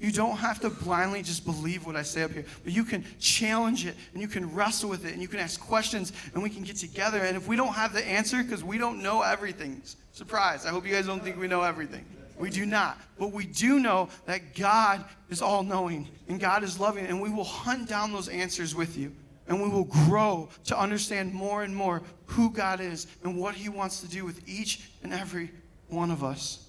You 0.00 0.10
don't 0.10 0.36
have 0.36 0.58
to 0.60 0.70
blindly 0.70 1.22
just 1.22 1.44
believe 1.44 1.86
what 1.86 1.94
I 1.94 2.02
say 2.02 2.24
up 2.24 2.32
here, 2.32 2.44
but 2.64 2.72
you 2.72 2.82
can 2.82 3.04
challenge 3.20 3.86
it 3.86 3.94
and 4.12 4.20
you 4.20 4.26
can 4.26 4.52
wrestle 4.52 4.90
with 4.90 5.06
it 5.06 5.12
and 5.12 5.22
you 5.22 5.28
can 5.28 5.38
ask 5.38 5.60
questions 5.60 6.12
and 6.34 6.42
we 6.42 6.50
can 6.50 6.64
get 6.64 6.76
together. 6.76 7.18
And 7.18 7.36
if 7.36 7.46
we 7.46 7.54
don't 7.54 7.72
have 7.72 7.92
the 7.92 8.04
answer, 8.04 8.42
because 8.42 8.64
we 8.64 8.78
don't 8.78 9.00
know 9.00 9.22
everything, 9.22 9.80
surprise, 10.10 10.66
I 10.66 10.70
hope 10.70 10.84
you 10.84 10.92
guys 10.92 11.06
don't 11.06 11.22
think 11.22 11.38
we 11.38 11.46
know 11.46 11.62
everything. 11.62 12.04
We 12.36 12.50
do 12.50 12.66
not. 12.66 12.98
But 13.16 13.30
we 13.30 13.46
do 13.46 13.78
know 13.78 14.08
that 14.26 14.56
God 14.56 15.04
is 15.30 15.40
all 15.40 15.62
knowing 15.62 16.08
and 16.26 16.40
God 16.40 16.64
is 16.64 16.80
loving, 16.80 17.06
and 17.06 17.22
we 17.22 17.30
will 17.30 17.44
hunt 17.44 17.88
down 17.88 18.12
those 18.12 18.28
answers 18.28 18.74
with 18.74 18.98
you. 18.98 19.12
And 19.48 19.62
we 19.62 19.68
will 19.68 19.84
grow 19.84 20.48
to 20.66 20.78
understand 20.78 21.32
more 21.32 21.62
and 21.62 21.74
more 21.74 22.02
who 22.26 22.50
God 22.50 22.80
is 22.80 23.06
and 23.24 23.36
what 23.36 23.54
He 23.54 23.68
wants 23.68 24.00
to 24.00 24.08
do 24.08 24.24
with 24.24 24.48
each 24.48 24.88
and 25.02 25.12
every 25.12 25.50
one 25.88 26.10
of 26.10 26.22
us. 26.22 26.68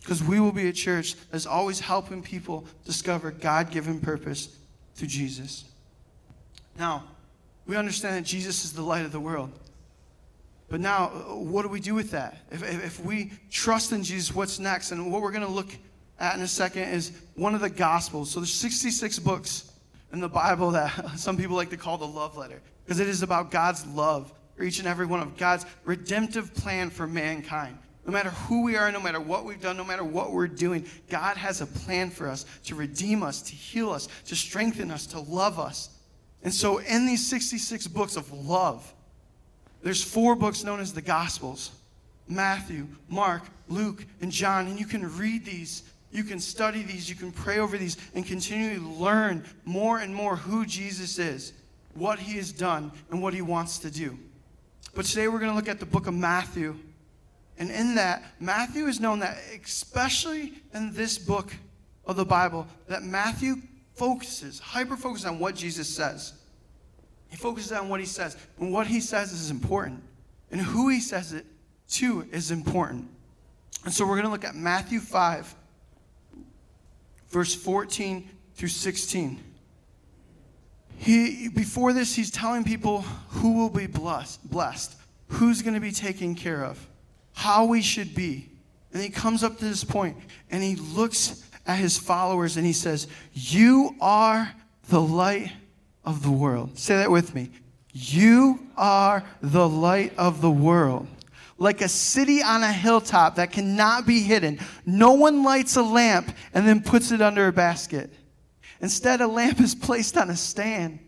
Because 0.00 0.22
we 0.22 0.38
will 0.40 0.52
be 0.52 0.68
a 0.68 0.72
church 0.72 1.16
that's 1.30 1.46
always 1.46 1.80
helping 1.80 2.22
people 2.22 2.66
discover 2.84 3.30
God 3.30 3.70
given 3.70 4.00
purpose 4.00 4.56
through 4.94 5.08
Jesus. 5.08 5.64
Now, 6.78 7.04
we 7.66 7.76
understand 7.76 8.16
that 8.16 8.24
Jesus 8.24 8.64
is 8.64 8.72
the 8.72 8.82
light 8.82 9.04
of 9.04 9.12
the 9.12 9.20
world. 9.20 9.52
But 10.68 10.80
now, 10.80 11.08
what 11.08 11.62
do 11.62 11.68
we 11.68 11.80
do 11.80 11.94
with 11.94 12.10
that? 12.10 12.38
If, 12.50 12.62
if 12.62 13.04
we 13.04 13.32
trust 13.50 13.92
in 13.92 14.02
Jesus, 14.02 14.34
what's 14.34 14.58
next? 14.58 14.90
And 14.90 15.12
what 15.12 15.22
we're 15.22 15.32
going 15.32 15.46
to 15.46 15.50
look 15.50 15.76
at 16.18 16.34
in 16.34 16.42
a 16.42 16.48
second 16.48 16.88
is 16.88 17.12
one 17.34 17.54
of 17.54 17.60
the 17.60 17.70
Gospels. 17.70 18.30
So 18.30 18.40
there's 18.40 18.52
66 18.52 19.18
books 19.20 19.70
in 20.12 20.20
the 20.20 20.28
Bible 20.28 20.72
that 20.72 21.10
some 21.18 21.36
people 21.36 21.56
like 21.56 21.70
to 21.70 21.76
call 21.76 21.98
the 21.98 22.06
love 22.06 22.36
letter 22.36 22.60
because 22.84 23.00
it 23.00 23.08
is 23.08 23.22
about 23.22 23.50
God's 23.50 23.86
love 23.86 24.32
for 24.56 24.62
each 24.62 24.78
and 24.78 24.88
every 24.88 25.06
one 25.06 25.20
of 25.20 25.36
God's 25.36 25.66
redemptive 25.84 26.54
plan 26.54 26.90
for 26.90 27.06
mankind. 27.06 27.78
No 28.06 28.12
matter 28.12 28.30
who 28.30 28.62
we 28.62 28.76
are, 28.76 28.90
no 28.92 29.00
matter 29.00 29.20
what 29.20 29.44
we've 29.44 29.60
done, 29.60 29.76
no 29.76 29.84
matter 29.84 30.04
what 30.04 30.32
we're 30.32 30.46
doing, 30.46 30.86
God 31.08 31.36
has 31.36 31.60
a 31.60 31.66
plan 31.66 32.10
for 32.10 32.28
us 32.28 32.46
to 32.64 32.76
redeem 32.76 33.24
us, 33.24 33.42
to 33.42 33.52
heal 33.52 33.90
us, 33.90 34.08
to 34.26 34.36
strengthen 34.36 34.92
us, 34.92 35.06
to 35.08 35.20
love 35.20 35.58
us. 35.58 35.90
And 36.44 36.54
so, 36.54 36.78
in 36.78 37.06
these 37.06 37.26
66 37.26 37.88
books 37.88 38.16
of 38.16 38.32
love, 38.32 38.94
there's 39.82 40.04
four 40.04 40.36
books 40.36 40.62
known 40.62 40.78
as 40.78 40.92
the 40.92 41.02
Gospels 41.02 41.72
Matthew, 42.28 42.86
Mark, 43.08 43.42
Luke, 43.68 44.04
and 44.20 44.30
John. 44.30 44.66
And 44.66 44.78
you 44.78 44.86
can 44.86 45.16
read 45.16 45.44
these, 45.44 45.82
you 46.16 46.24
can 46.24 46.40
study 46.40 46.82
these, 46.82 47.08
you 47.10 47.14
can 47.14 47.30
pray 47.30 47.58
over 47.58 47.76
these, 47.76 47.96
and 48.14 48.24
continually 48.24 48.78
learn 48.78 49.44
more 49.64 49.98
and 49.98 50.14
more 50.14 50.36
who 50.36 50.64
Jesus 50.64 51.18
is, 51.18 51.52
what 51.94 52.18
he 52.18 52.36
has 52.38 52.52
done, 52.52 52.90
and 53.10 53.22
what 53.22 53.34
he 53.34 53.42
wants 53.42 53.78
to 53.80 53.90
do. 53.90 54.18
But 54.94 55.04
today 55.04 55.28
we're 55.28 55.38
going 55.38 55.50
to 55.50 55.56
look 55.56 55.68
at 55.68 55.78
the 55.78 55.86
book 55.86 56.06
of 56.06 56.14
Matthew. 56.14 56.76
And 57.58 57.70
in 57.70 57.94
that, 57.96 58.22
Matthew 58.40 58.86
is 58.86 58.98
known 58.98 59.18
that, 59.20 59.38
especially 59.62 60.54
in 60.72 60.92
this 60.94 61.18
book 61.18 61.52
of 62.06 62.16
the 62.16 62.24
Bible, 62.24 62.66
that 62.88 63.02
Matthew 63.02 63.56
focuses, 63.94 64.58
hyper 64.58 64.96
focuses 64.96 65.26
on 65.26 65.38
what 65.38 65.54
Jesus 65.54 65.88
says. 65.88 66.32
He 67.28 67.36
focuses 67.36 67.72
on 67.72 67.88
what 67.88 68.00
he 68.00 68.06
says. 68.06 68.36
And 68.58 68.72
what 68.72 68.86
he 68.86 69.00
says 69.00 69.32
is 69.32 69.50
important. 69.50 70.02
And 70.50 70.60
who 70.60 70.88
he 70.88 71.00
says 71.00 71.32
it 71.32 71.44
to 71.90 72.26
is 72.32 72.50
important. 72.50 73.08
And 73.84 73.92
so 73.92 74.04
we're 74.06 74.14
going 74.14 74.24
to 74.24 74.30
look 74.30 74.44
at 74.44 74.54
Matthew 74.54 75.00
5, 75.00 75.54
verse 77.36 77.54
14 77.54 78.26
through 78.54 78.70
16. 78.70 79.38
He, 80.96 81.50
before 81.50 81.92
this, 81.92 82.14
he's 82.14 82.30
telling 82.30 82.64
people 82.64 83.02
who 83.28 83.52
will 83.52 83.68
be 83.68 83.86
blessed, 83.86 84.48
blessed 84.48 84.96
who's 85.28 85.60
going 85.60 85.74
to 85.74 85.80
be 85.80 85.92
taken 85.92 86.34
care 86.34 86.64
of 86.64 86.88
how 87.34 87.66
we 87.66 87.82
should 87.82 88.14
be. 88.14 88.48
And 88.94 89.02
he 89.02 89.10
comes 89.10 89.44
up 89.44 89.58
to 89.58 89.66
this 89.66 89.84
point 89.84 90.16
and 90.50 90.62
he 90.62 90.76
looks 90.76 91.44
at 91.66 91.76
his 91.76 91.98
followers 91.98 92.56
and 92.56 92.64
he 92.64 92.72
says, 92.72 93.06
You 93.34 93.94
are 94.00 94.54
the 94.88 95.02
light 95.02 95.52
of 96.06 96.22
the 96.22 96.30
world. 96.30 96.78
Say 96.78 96.96
that 96.96 97.10
with 97.10 97.34
me. 97.34 97.50
You 97.92 98.60
are 98.78 99.22
the 99.42 99.68
light 99.68 100.14
of 100.16 100.40
the 100.40 100.50
world. 100.50 101.06
Like 101.58 101.80
a 101.80 101.88
city 101.88 102.42
on 102.42 102.62
a 102.62 102.72
hilltop 102.72 103.36
that 103.36 103.52
cannot 103.52 104.06
be 104.06 104.20
hidden. 104.20 104.58
No 104.84 105.12
one 105.12 105.42
lights 105.42 105.76
a 105.76 105.82
lamp 105.82 106.34
and 106.52 106.68
then 106.68 106.82
puts 106.82 107.12
it 107.12 107.22
under 107.22 107.46
a 107.48 107.52
basket. 107.52 108.12
Instead, 108.80 109.20
a 109.20 109.26
lamp 109.26 109.60
is 109.60 109.74
placed 109.74 110.16
on 110.18 110.28
a 110.28 110.36
stand 110.36 110.98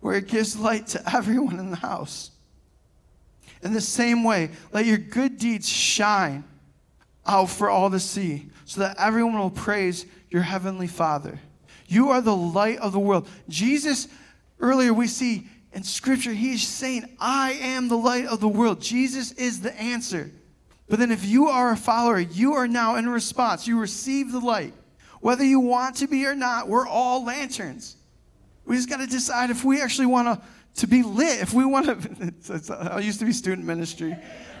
where 0.00 0.16
it 0.16 0.28
gives 0.28 0.56
light 0.56 0.86
to 0.88 1.14
everyone 1.14 1.58
in 1.58 1.70
the 1.70 1.76
house. 1.76 2.30
In 3.62 3.72
the 3.72 3.80
same 3.80 4.24
way, 4.24 4.50
let 4.72 4.86
your 4.86 4.96
good 4.96 5.38
deeds 5.38 5.68
shine 5.68 6.44
out 7.26 7.50
for 7.50 7.68
all 7.68 7.90
to 7.90 8.00
see, 8.00 8.48
so 8.64 8.80
that 8.80 8.96
everyone 8.98 9.38
will 9.38 9.50
praise 9.50 10.06
your 10.30 10.42
heavenly 10.42 10.86
Father. 10.86 11.38
You 11.86 12.10
are 12.10 12.20
the 12.20 12.34
light 12.34 12.78
of 12.78 12.92
the 12.92 12.98
world. 12.98 13.28
Jesus, 13.48 14.08
earlier 14.60 14.94
we 14.94 15.06
see 15.06 15.48
in 15.72 15.84
Scripture, 15.84 16.32
he's 16.32 16.66
saying, 16.66 17.16
I 17.20 17.52
am 17.52 17.88
the 17.88 17.96
light 17.96 18.26
of 18.26 18.40
the 18.40 18.48
world. 18.48 18.80
Jesus 18.80 19.32
is 19.32 19.60
the 19.60 19.78
answer. 19.80 20.30
But 20.88 20.98
then, 20.98 21.12
if 21.12 21.24
you 21.24 21.46
are 21.46 21.70
a 21.70 21.76
follower, 21.76 22.18
you 22.18 22.54
are 22.54 22.66
now 22.66 22.96
in 22.96 23.08
response. 23.08 23.68
You 23.68 23.78
receive 23.78 24.32
the 24.32 24.40
light. 24.40 24.74
Whether 25.20 25.44
you 25.44 25.60
want 25.60 25.96
to 25.96 26.08
be 26.08 26.26
or 26.26 26.34
not, 26.34 26.66
we're 26.66 26.88
all 26.88 27.24
lanterns. 27.24 27.96
We 28.64 28.76
just 28.76 28.88
got 28.88 28.98
to 28.98 29.06
decide 29.06 29.50
if 29.50 29.64
we 29.64 29.80
actually 29.80 30.06
want 30.06 30.40
to 30.40 30.46
to 30.76 30.86
be 30.86 31.02
lit. 31.02 31.40
If 31.40 31.52
we 31.52 31.64
want 31.64 31.86
to, 32.46 32.90
I 32.92 33.00
used 33.00 33.18
to 33.20 33.24
be 33.24 33.32
student 33.32 33.66
ministry. 33.66 34.16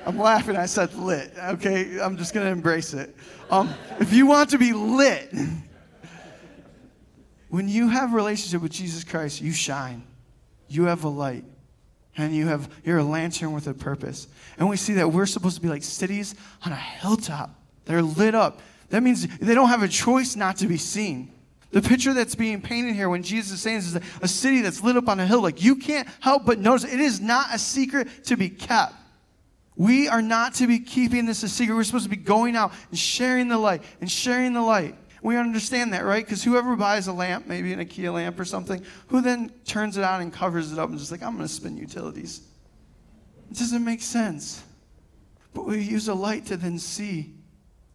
I'm 0.06 0.18
laughing. 0.18 0.56
I 0.56 0.66
said 0.66 0.94
lit. 0.94 1.32
Okay, 1.38 2.00
I'm 2.00 2.16
just 2.16 2.34
going 2.34 2.46
to 2.46 2.52
embrace 2.52 2.94
it. 2.94 3.14
Um, 3.50 3.72
if 3.98 4.12
you 4.12 4.26
want 4.26 4.50
to 4.50 4.58
be 4.58 4.72
lit, 4.72 5.32
when 7.48 7.68
you 7.68 7.88
have 7.88 8.12
a 8.12 8.16
relationship 8.16 8.62
with 8.62 8.72
Jesus 8.72 9.04
Christ, 9.04 9.40
you 9.40 9.52
shine. 9.52 10.02
You 10.70 10.84
have 10.84 11.04
a 11.04 11.08
light. 11.08 11.44
And 12.16 12.34
you 12.34 12.46
have 12.48 12.72
you're 12.84 12.98
a 12.98 13.04
lantern 13.04 13.52
with 13.52 13.66
a 13.66 13.74
purpose. 13.74 14.28
And 14.58 14.68
we 14.68 14.76
see 14.76 14.94
that 14.94 15.12
we're 15.12 15.26
supposed 15.26 15.56
to 15.56 15.62
be 15.62 15.68
like 15.68 15.82
cities 15.82 16.34
on 16.64 16.72
a 16.72 16.76
hilltop. 16.76 17.54
They're 17.84 18.02
lit 18.02 18.34
up. 18.34 18.60
That 18.90 19.02
means 19.02 19.26
they 19.38 19.54
don't 19.54 19.68
have 19.68 19.82
a 19.82 19.88
choice 19.88 20.36
not 20.36 20.58
to 20.58 20.66
be 20.66 20.76
seen. 20.76 21.32
The 21.70 21.80
picture 21.80 22.12
that's 22.12 22.34
being 22.34 22.60
painted 22.60 22.94
here 22.94 23.08
when 23.08 23.22
Jesus 23.22 23.52
is 23.52 23.60
saying 23.62 23.76
this 23.76 23.94
is 23.94 24.00
a 24.22 24.28
city 24.28 24.60
that's 24.60 24.82
lit 24.82 24.96
up 24.96 25.08
on 25.08 25.20
a 25.20 25.26
hill. 25.26 25.40
Like 25.40 25.62
you 25.62 25.76
can't 25.76 26.08
help 26.20 26.44
but 26.44 26.58
notice 26.58 26.84
it 26.84 27.00
is 27.00 27.20
not 27.20 27.54
a 27.54 27.58
secret 27.58 28.08
to 28.24 28.36
be 28.36 28.48
kept. 28.48 28.94
We 29.76 30.08
are 30.08 30.22
not 30.22 30.54
to 30.56 30.66
be 30.66 30.80
keeping 30.80 31.26
this 31.26 31.42
a 31.42 31.48
secret. 31.48 31.74
We're 31.74 31.84
supposed 31.84 32.04
to 32.04 32.10
be 32.10 32.16
going 32.16 32.56
out 32.56 32.72
and 32.90 32.98
sharing 32.98 33.48
the 33.48 33.58
light 33.58 33.82
and 34.00 34.10
sharing 34.10 34.52
the 34.52 34.62
light. 34.62 34.96
We 35.22 35.36
understand 35.36 35.92
that, 35.92 36.04
right? 36.04 36.24
Because 36.24 36.42
whoever 36.42 36.76
buys 36.76 37.06
a 37.06 37.12
lamp, 37.12 37.46
maybe 37.46 37.72
an 37.72 37.80
IKEA 37.80 38.12
lamp 38.12 38.40
or 38.40 38.44
something, 38.44 38.82
who 39.08 39.20
then 39.20 39.50
turns 39.66 39.96
it 39.96 40.04
on 40.04 40.22
and 40.22 40.32
covers 40.32 40.72
it 40.72 40.78
up 40.78 40.88
and 40.88 40.98
just 40.98 41.10
like, 41.10 41.22
I'm 41.22 41.36
going 41.36 41.46
to 41.46 41.52
spend 41.52 41.78
utilities. 41.78 42.40
It 43.50 43.58
doesn't 43.58 43.84
make 43.84 44.00
sense. 44.00 44.62
But 45.52 45.66
we 45.66 45.80
use 45.80 46.08
a 46.08 46.14
light 46.14 46.46
to 46.46 46.56
then 46.56 46.78
see, 46.78 47.34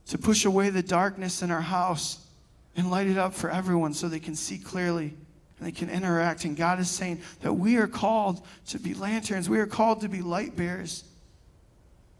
to 0.07 0.17
push 0.17 0.45
away 0.45 0.69
the 0.69 0.83
darkness 0.83 1.41
in 1.41 1.49
our 1.49 1.61
house 1.61 2.27
and 2.75 2.91
light 2.91 3.07
it 3.07 3.17
up 3.17 3.33
for 3.33 3.49
everyone 3.49 3.93
so 3.93 4.07
they 4.07 4.19
can 4.19 4.35
see 4.35 4.57
clearly 4.57 5.15
and 5.57 5.67
they 5.67 5.71
can 5.71 5.89
interact. 5.89 6.45
And 6.45 6.55
God 6.55 6.79
is 6.79 6.89
saying 6.89 7.21
that 7.41 7.53
we 7.53 7.77
are 7.77 7.87
called 7.87 8.45
to 8.67 8.79
be 8.79 8.93
lanterns, 8.93 9.49
we 9.49 9.59
are 9.59 9.65
called 9.65 10.01
to 10.01 10.09
be 10.09 10.21
light 10.21 10.55
bearers. 10.55 11.05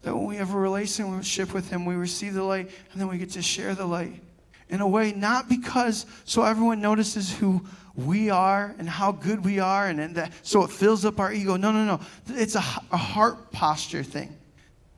That 0.02 0.16
when 0.16 0.26
we 0.26 0.36
have 0.36 0.54
a 0.54 0.58
relationship 0.58 1.52
with 1.52 1.70
Him, 1.70 1.84
we 1.84 1.94
receive 1.94 2.34
the 2.34 2.42
light 2.42 2.70
and 2.92 3.00
then 3.00 3.08
we 3.08 3.18
get 3.18 3.30
to 3.32 3.42
share 3.42 3.74
the 3.74 3.86
light 3.86 4.22
in 4.68 4.80
a 4.80 4.88
way, 4.88 5.12
not 5.12 5.48
because 5.48 6.06
so 6.24 6.42
everyone 6.42 6.80
notices 6.80 7.32
who 7.32 7.64
we 7.94 8.30
are 8.30 8.74
and 8.78 8.88
how 8.88 9.12
good 9.12 9.44
we 9.44 9.58
are 9.58 9.86
and, 9.86 10.00
and 10.00 10.16
that 10.16 10.32
so 10.42 10.64
it 10.64 10.70
fills 10.70 11.04
up 11.04 11.18
our 11.18 11.32
ego. 11.32 11.56
No, 11.56 11.72
no, 11.72 11.84
no. 11.84 12.00
It's 12.28 12.54
a, 12.54 12.64
a 12.92 12.96
heart 12.96 13.52
posture 13.52 14.02
thing. 14.02 14.36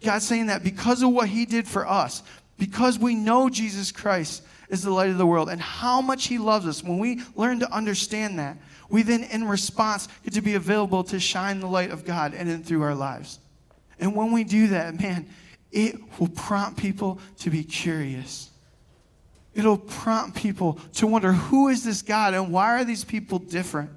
God's 0.02 0.26
saying 0.26 0.46
that 0.46 0.62
because 0.62 1.02
of 1.02 1.10
what 1.10 1.28
He 1.28 1.44
did 1.44 1.66
for 1.66 1.86
us, 1.86 2.22
because 2.58 2.98
we 2.98 3.14
know 3.14 3.48
Jesus 3.48 3.92
Christ, 3.92 4.42
is 4.68 4.82
the 4.82 4.90
light 4.90 5.10
of 5.10 5.18
the 5.18 5.26
world 5.26 5.48
and 5.48 5.60
how 5.60 6.00
much 6.00 6.26
He 6.26 6.38
loves 6.38 6.66
us. 6.66 6.82
When 6.82 6.98
we 6.98 7.22
learn 7.34 7.60
to 7.60 7.72
understand 7.72 8.38
that, 8.38 8.56
we 8.90 9.02
then, 9.02 9.24
in 9.24 9.46
response, 9.46 10.08
get 10.24 10.34
to 10.34 10.40
be 10.40 10.54
available 10.54 11.04
to 11.04 11.20
shine 11.20 11.60
the 11.60 11.66
light 11.66 11.90
of 11.90 12.04
God 12.04 12.34
in 12.34 12.48
and 12.48 12.64
through 12.64 12.82
our 12.82 12.94
lives. 12.94 13.38
And 14.00 14.14
when 14.14 14.32
we 14.32 14.44
do 14.44 14.68
that, 14.68 14.98
man, 15.00 15.26
it 15.72 15.96
will 16.18 16.28
prompt 16.28 16.78
people 16.78 17.20
to 17.40 17.50
be 17.50 17.64
curious. 17.64 18.47
It'll 19.54 19.78
prompt 19.78 20.36
people 20.36 20.74
to 20.94 21.06
wonder 21.06 21.32
who 21.32 21.68
is 21.68 21.84
this 21.84 22.02
God 22.02 22.34
and 22.34 22.52
why 22.52 22.80
are 22.80 22.84
these 22.84 23.04
people 23.04 23.38
different? 23.38 23.90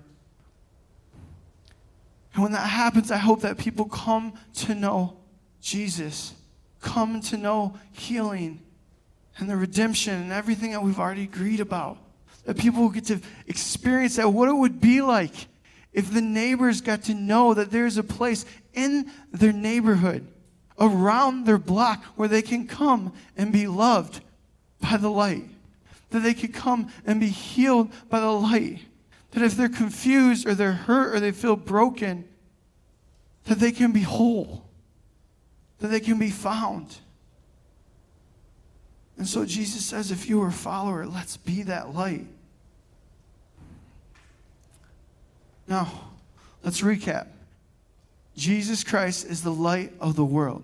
And 2.34 2.43
when 2.43 2.51
that 2.53 2.67
happens, 2.67 3.12
I 3.12 3.17
hope 3.17 3.41
that 3.41 3.58
people 3.58 3.86
come 3.86 4.34
to 4.55 4.74
know 4.74 5.17
Jesus, 5.62 6.34
come 6.79 7.22
to 7.22 7.38
know 7.38 7.77
healing, 7.91 8.62
and 9.38 9.50
the 9.50 9.55
redemption 9.55 10.13
and 10.13 10.31
everything 10.31 10.72
that 10.72 10.81
we've 10.81 11.00
already 11.00 11.24
agreed 11.24 11.60
about. 11.60 11.98
That 12.46 12.58
people 12.58 12.89
get 12.89 13.05
to 13.05 13.20
experience 13.48 14.15
that, 14.15 14.29
what 14.29 14.50
it 14.50 14.55
would 14.55 14.81
be 14.81 15.01
like 15.01 15.48
if 15.93 16.12
the 16.12 16.22
neighbors 16.22 16.81
got 16.81 17.03
to 17.03 17.13
know 17.13 17.53
that 17.53 17.70
there's 17.70 17.98
a 17.98 18.03
place 18.03 18.46
in 18.74 19.12
their 19.31 19.51
neighborhood, 19.51 20.25
around 20.79 21.46
their 21.46 21.58
block, 21.58 22.03
where 22.15 22.29
they 22.29 22.41
can 22.41 22.65
come 22.65 23.13
and 23.36 23.51
be 23.51 23.67
loved 23.67 24.22
by 24.81 24.97
the 24.97 25.09
light, 25.09 25.45
that 26.09 26.19
they 26.19 26.33
could 26.33 26.53
come 26.53 26.91
and 27.05 27.19
be 27.19 27.29
healed 27.29 27.91
by 28.09 28.19
the 28.19 28.31
light, 28.31 28.79
that 29.31 29.43
if 29.43 29.55
they're 29.55 29.69
confused 29.69 30.47
or 30.47 30.53
they're 30.55 30.73
hurt 30.73 31.15
or 31.15 31.19
they 31.19 31.31
feel 31.31 31.55
broken, 31.55 32.25
that 33.45 33.59
they 33.59 33.71
can 33.71 33.91
be 33.91 34.01
whole, 34.01 34.65
that 35.79 35.88
they 35.88 36.00
can 36.00 36.19
be 36.19 36.29
found. 36.29 36.97
And 39.17 39.27
so 39.27 39.45
Jesus 39.45 39.85
says, 39.85 40.11
if 40.11 40.27
you 40.27 40.41
are 40.41 40.47
a 40.47 40.51
follower, 40.51 41.05
let's 41.05 41.38
be 41.38 41.63
that 41.63 41.93
light. 41.93 42.27
Now, 45.67 46.09
let's 46.63 46.81
recap. 46.81 47.27
Jesus 48.35 48.83
Christ 48.83 49.25
is 49.25 49.43
the 49.43 49.53
light 49.53 49.93
of 50.00 50.15
the 50.15 50.25
world. 50.25 50.63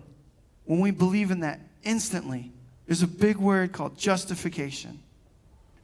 When 0.65 0.79
we 0.79 0.91
believe 0.91 1.31
in 1.31 1.41
that 1.41 1.59
instantly, 1.83 2.51
there's 2.87 3.03
a 3.03 3.07
big 3.07 3.37
word 3.37 3.73
called 3.73 3.97
justification. 3.97 4.99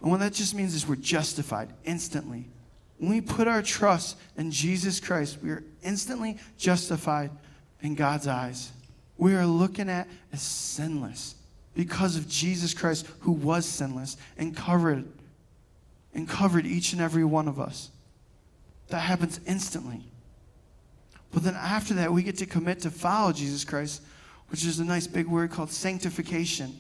And 0.02 0.10
what 0.10 0.22
that 0.22 0.34
just 0.34 0.56
means 0.56 0.74
is 0.74 0.88
we're 0.88 0.96
justified 0.96 1.70
instantly. 1.84 2.48
When 2.98 3.12
we 3.12 3.22
put 3.22 3.48
our 3.48 3.62
trust 3.62 4.18
in 4.38 4.52
Jesus 4.52 5.00
Christ, 5.00 5.38
we 5.44 5.50
are 5.52 5.64
instantly 5.84 6.38
justified 6.58 7.32
in 7.82 7.96
God's 7.96 8.28
eyes. 8.28 8.72
We 9.18 9.36
are 9.36 9.46
looking 9.46 9.90
at 9.90 10.08
as 10.32 10.42
sinless 10.42 11.36
because 11.76 12.16
of 12.16 12.28
Jesus 12.28 12.74
Christ 12.74 13.08
who 13.22 13.32
was 13.32 13.66
sinless 13.66 14.18
and 14.38 14.56
covered 14.56 15.06
and 16.14 16.30
covered 16.30 16.66
each 16.66 16.94
and 16.94 17.02
every 17.02 17.26
one 17.26 17.48
of 17.48 17.60
us. 17.60 17.90
That 18.90 19.00
happens 19.00 19.40
instantly. 19.46 20.02
But 21.34 21.44
then 21.44 21.56
after 21.56 21.96
that, 21.96 22.14
we 22.14 22.24
get 22.24 22.38
to 22.38 22.46
commit 22.46 22.82
to 22.82 22.92
follow 22.92 23.34
Jesus 23.34 23.66
Christ, 23.66 24.04
which 24.50 24.66
is 24.66 24.80
a 24.80 24.86
nice 24.86 25.08
big 25.08 25.28
word 25.28 25.52
called 25.52 25.72
sanctification. 25.72 26.80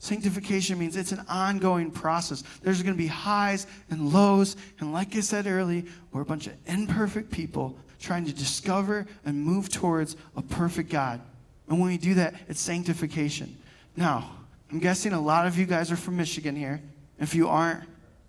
Sanctification 0.00 0.78
means 0.78 0.96
it's 0.96 1.12
an 1.12 1.22
ongoing 1.28 1.90
process. 1.90 2.42
There's 2.62 2.82
going 2.82 2.94
to 2.94 2.98
be 2.98 3.06
highs 3.06 3.66
and 3.90 4.14
lows. 4.14 4.56
And 4.78 4.94
like 4.94 5.14
I 5.14 5.20
said 5.20 5.46
earlier, 5.46 5.84
we're 6.10 6.22
a 6.22 6.24
bunch 6.24 6.46
of 6.46 6.54
imperfect 6.66 7.30
people 7.30 7.78
trying 8.00 8.24
to 8.24 8.32
discover 8.32 9.06
and 9.26 9.38
move 9.38 9.68
towards 9.68 10.16
a 10.36 10.42
perfect 10.42 10.88
God. 10.88 11.20
And 11.68 11.78
when 11.78 11.90
we 11.90 11.98
do 11.98 12.14
that, 12.14 12.34
it's 12.48 12.60
sanctification. 12.60 13.54
Now, 13.94 14.30
I'm 14.72 14.78
guessing 14.78 15.12
a 15.12 15.20
lot 15.20 15.46
of 15.46 15.58
you 15.58 15.66
guys 15.66 15.92
are 15.92 15.96
from 15.96 16.16
Michigan 16.16 16.56
here. 16.56 16.80
If 17.18 17.34
you 17.34 17.48
aren't, 17.48 17.84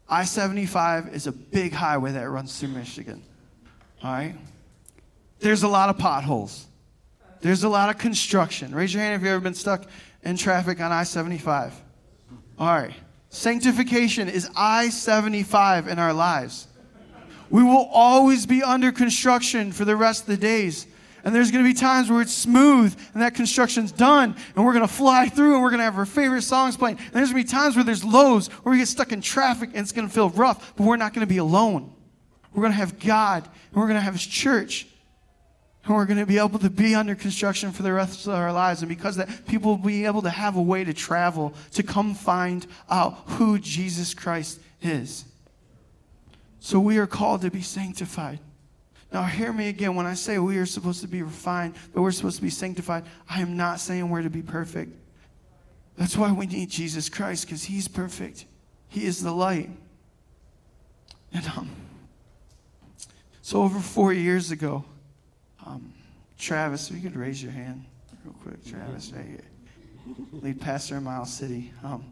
I 0.10 0.26
75 0.26 1.16
is 1.16 1.26
a 1.28 1.32
big 1.32 1.72
highway 1.72 2.12
that 2.12 2.30
runs 2.30 2.60
through 2.60 2.70
Michigan. 2.70 3.24
All 4.04 4.12
right? 4.12 4.36
There's 5.40 5.64
a 5.64 5.70
lot 5.70 5.88
of 5.88 5.98
potholes, 5.98 6.66
there's 7.40 7.64
a 7.64 7.70
lot 7.70 7.90
of 7.90 7.98
construction. 7.98 8.76
Raise 8.76 8.94
your 8.94 9.02
hand 9.02 9.16
if 9.16 9.22
you've 9.22 9.32
ever 9.32 9.40
been 9.40 9.54
stuck 9.54 9.86
in 10.24 10.38
traffic 10.38 10.80
on 10.80 10.92
I 10.92 11.04
75. 11.04 11.74
All 12.58 12.68
right. 12.68 12.94
Sanctification 13.30 14.28
is 14.28 14.50
I 14.56 14.90
75 14.90 15.88
in 15.88 16.00
our 16.00 16.14
lives. 16.14 16.68
We 17.50 17.64
will 17.64 17.90
always 17.92 18.46
be 18.46 18.64
under 18.64 18.92
construction 18.92 19.72
for 19.72 19.86
the 19.86 19.96
rest 19.96 20.22
of 20.22 20.28
the 20.28 20.38
days. 20.38 20.88
And 21.24 21.36
there's 21.36 21.52
going 21.52 21.64
to 21.64 21.70
be 21.70 21.74
times 21.74 22.10
where 22.10 22.22
it's 22.22 22.34
smooth 22.34 22.98
and 23.14 23.22
that 23.22 23.36
construction's 23.36 23.92
done 23.92 24.36
and 24.56 24.66
we're 24.66 24.74
going 24.74 24.88
to 24.88 24.94
fly 24.94 25.30
through 25.30 25.54
and 25.54 25.62
we're 25.62 25.70
going 25.70 25.80
to 25.80 25.84
have 25.84 25.98
our 25.98 26.06
favorite 26.06 26.42
songs 26.42 26.78
playing. 26.78 26.98
And 26.98 27.14
there's 27.14 27.32
going 27.32 27.44
to 27.44 27.48
be 27.48 27.52
times 27.52 27.76
where 27.76 27.86
there's 27.86 28.04
lows 28.04 28.48
where 28.48 28.72
we 28.72 28.80
get 28.80 28.88
stuck 28.88 29.12
in 29.12 29.22
traffic 29.22 29.70
and 29.74 29.80
it's 29.80 29.92
going 29.92 30.08
to 30.08 30.14
feel 30.14 30.30
rough, 30.30 30.74
but 30.76 30.86
we're 30.86 30.98
not 30.98 31.14
going 31.14 31.26
to 31.26 31.32
be 31.32 31.38
alone. 31.38 31.94
We're 32.54 32.62
going 32.62 32.74
to 32.74 32.78
have 32.78 33.00
God 33.00 33.44
and 33.44 33.76
we're 33.76 33.88
going 33.88 33.96
to 33.96 34.02
have 34.02 34.14
His 34.14 34.26
church. 34.26 34.88
And 35.84 35.96
we're 35.96 36.06
going 36.06 36.20
to 36.20 36.26
be 36.26 36.38
able 36.38 36.60
to 36.60 36.70
be 36.70 36.94
under 36.94 37.16
construction 37.16 37.72
for 37.72 37.82
the 37.82 37.92
rest 37.92 38.28
of 38.28 38.34
our 38.34 38.54
lives. 38.54 38.82
And 38.82 38.90
because 38.90 39.16
that, 39.16 39.48
people 39.48 39.72
will 39.72 39.88
be 39.88 40.06
able 40.06 40.22
to 40.22 40.30
have 40.30 40.56
a 40.56 40.62
way 40.62 40.84
to 40.84 40.94
travel 40.94 41.54
to 41.72 41.82
come 41.82 42.14
find 42.14 42.68
out 42.90 43.24
who 43.26 43.58
Jesus 43.58 44.14
Christ 44.14 44.60
is. 44.82 45.26
So 46.60 46.80
we 46.80 47.00
are 47.00 47.08
called 47.08 47.42
to 47.42 47.50
be 47.50 47.62
sanctified. 47.62 48.40
Now, 49.12 49.24
hear 49.24 49.52
me 49.52 49.68
again. 49.68 49.96
When 49.96 50.06
I 50.06 50.14
say 50.14 50.38
we 50.38 50.58
are 50.58 50.66
supposed 50.66 51.02
to 51.02 51.08
be 51.08 51.24
refined, 51.24 51.74
but 51.94 52.02
we're 52.02 52.12
supposed 52.12 52.38
to 52.38 52.42
be 52.42 52.52
sanctified, 52.52 53.04
I 53.28 53.42
am 53.42 53.58
not 53.58 53.80
saying 53.80 54.08
we're 54.08 54.22
to 54.22 54.30
be 54.30 54.44
perfect. 54.44 54.96
That's 55.98 56.16
why 56.16 56.32
we 56.32 56.46
need 56.46 56.70
Jesus 56.70 57.10
Christ, 57.10 57.46
because 57.46 57.64
He's 57.64 57.88
perfect. 57.88 58.46
He 58.88 59.06
is 59.06 59.22
the 59.22 59.32
light. 59.32 59.70
And 61.34 61.46
um, 61.58 61.70
so, 63.42 63.64
over 63.64 63.80
four 63.80 64.14
years 64.14 64.52
ago, 64.52 64.86
um, 65.66 65.94
Travis, 66.38 66.90
if 66.90 66.96
you 66.96 67.02
could 67.02 67.18
raise 67.18 67.42
your 67.42 67.52
hand 67.52 67.86
real 68.26 68.36
quick, 68.42 68.66
Travis, 68.66 69.12
right 69.12 69.26
here. 69.26 69.46
Lead 70.32 70.60
pastor 70.60 70.98
in 70.98 71.04
Miles 71.04 71.32
City. 71.32 71.72
Um, 71.84 72.06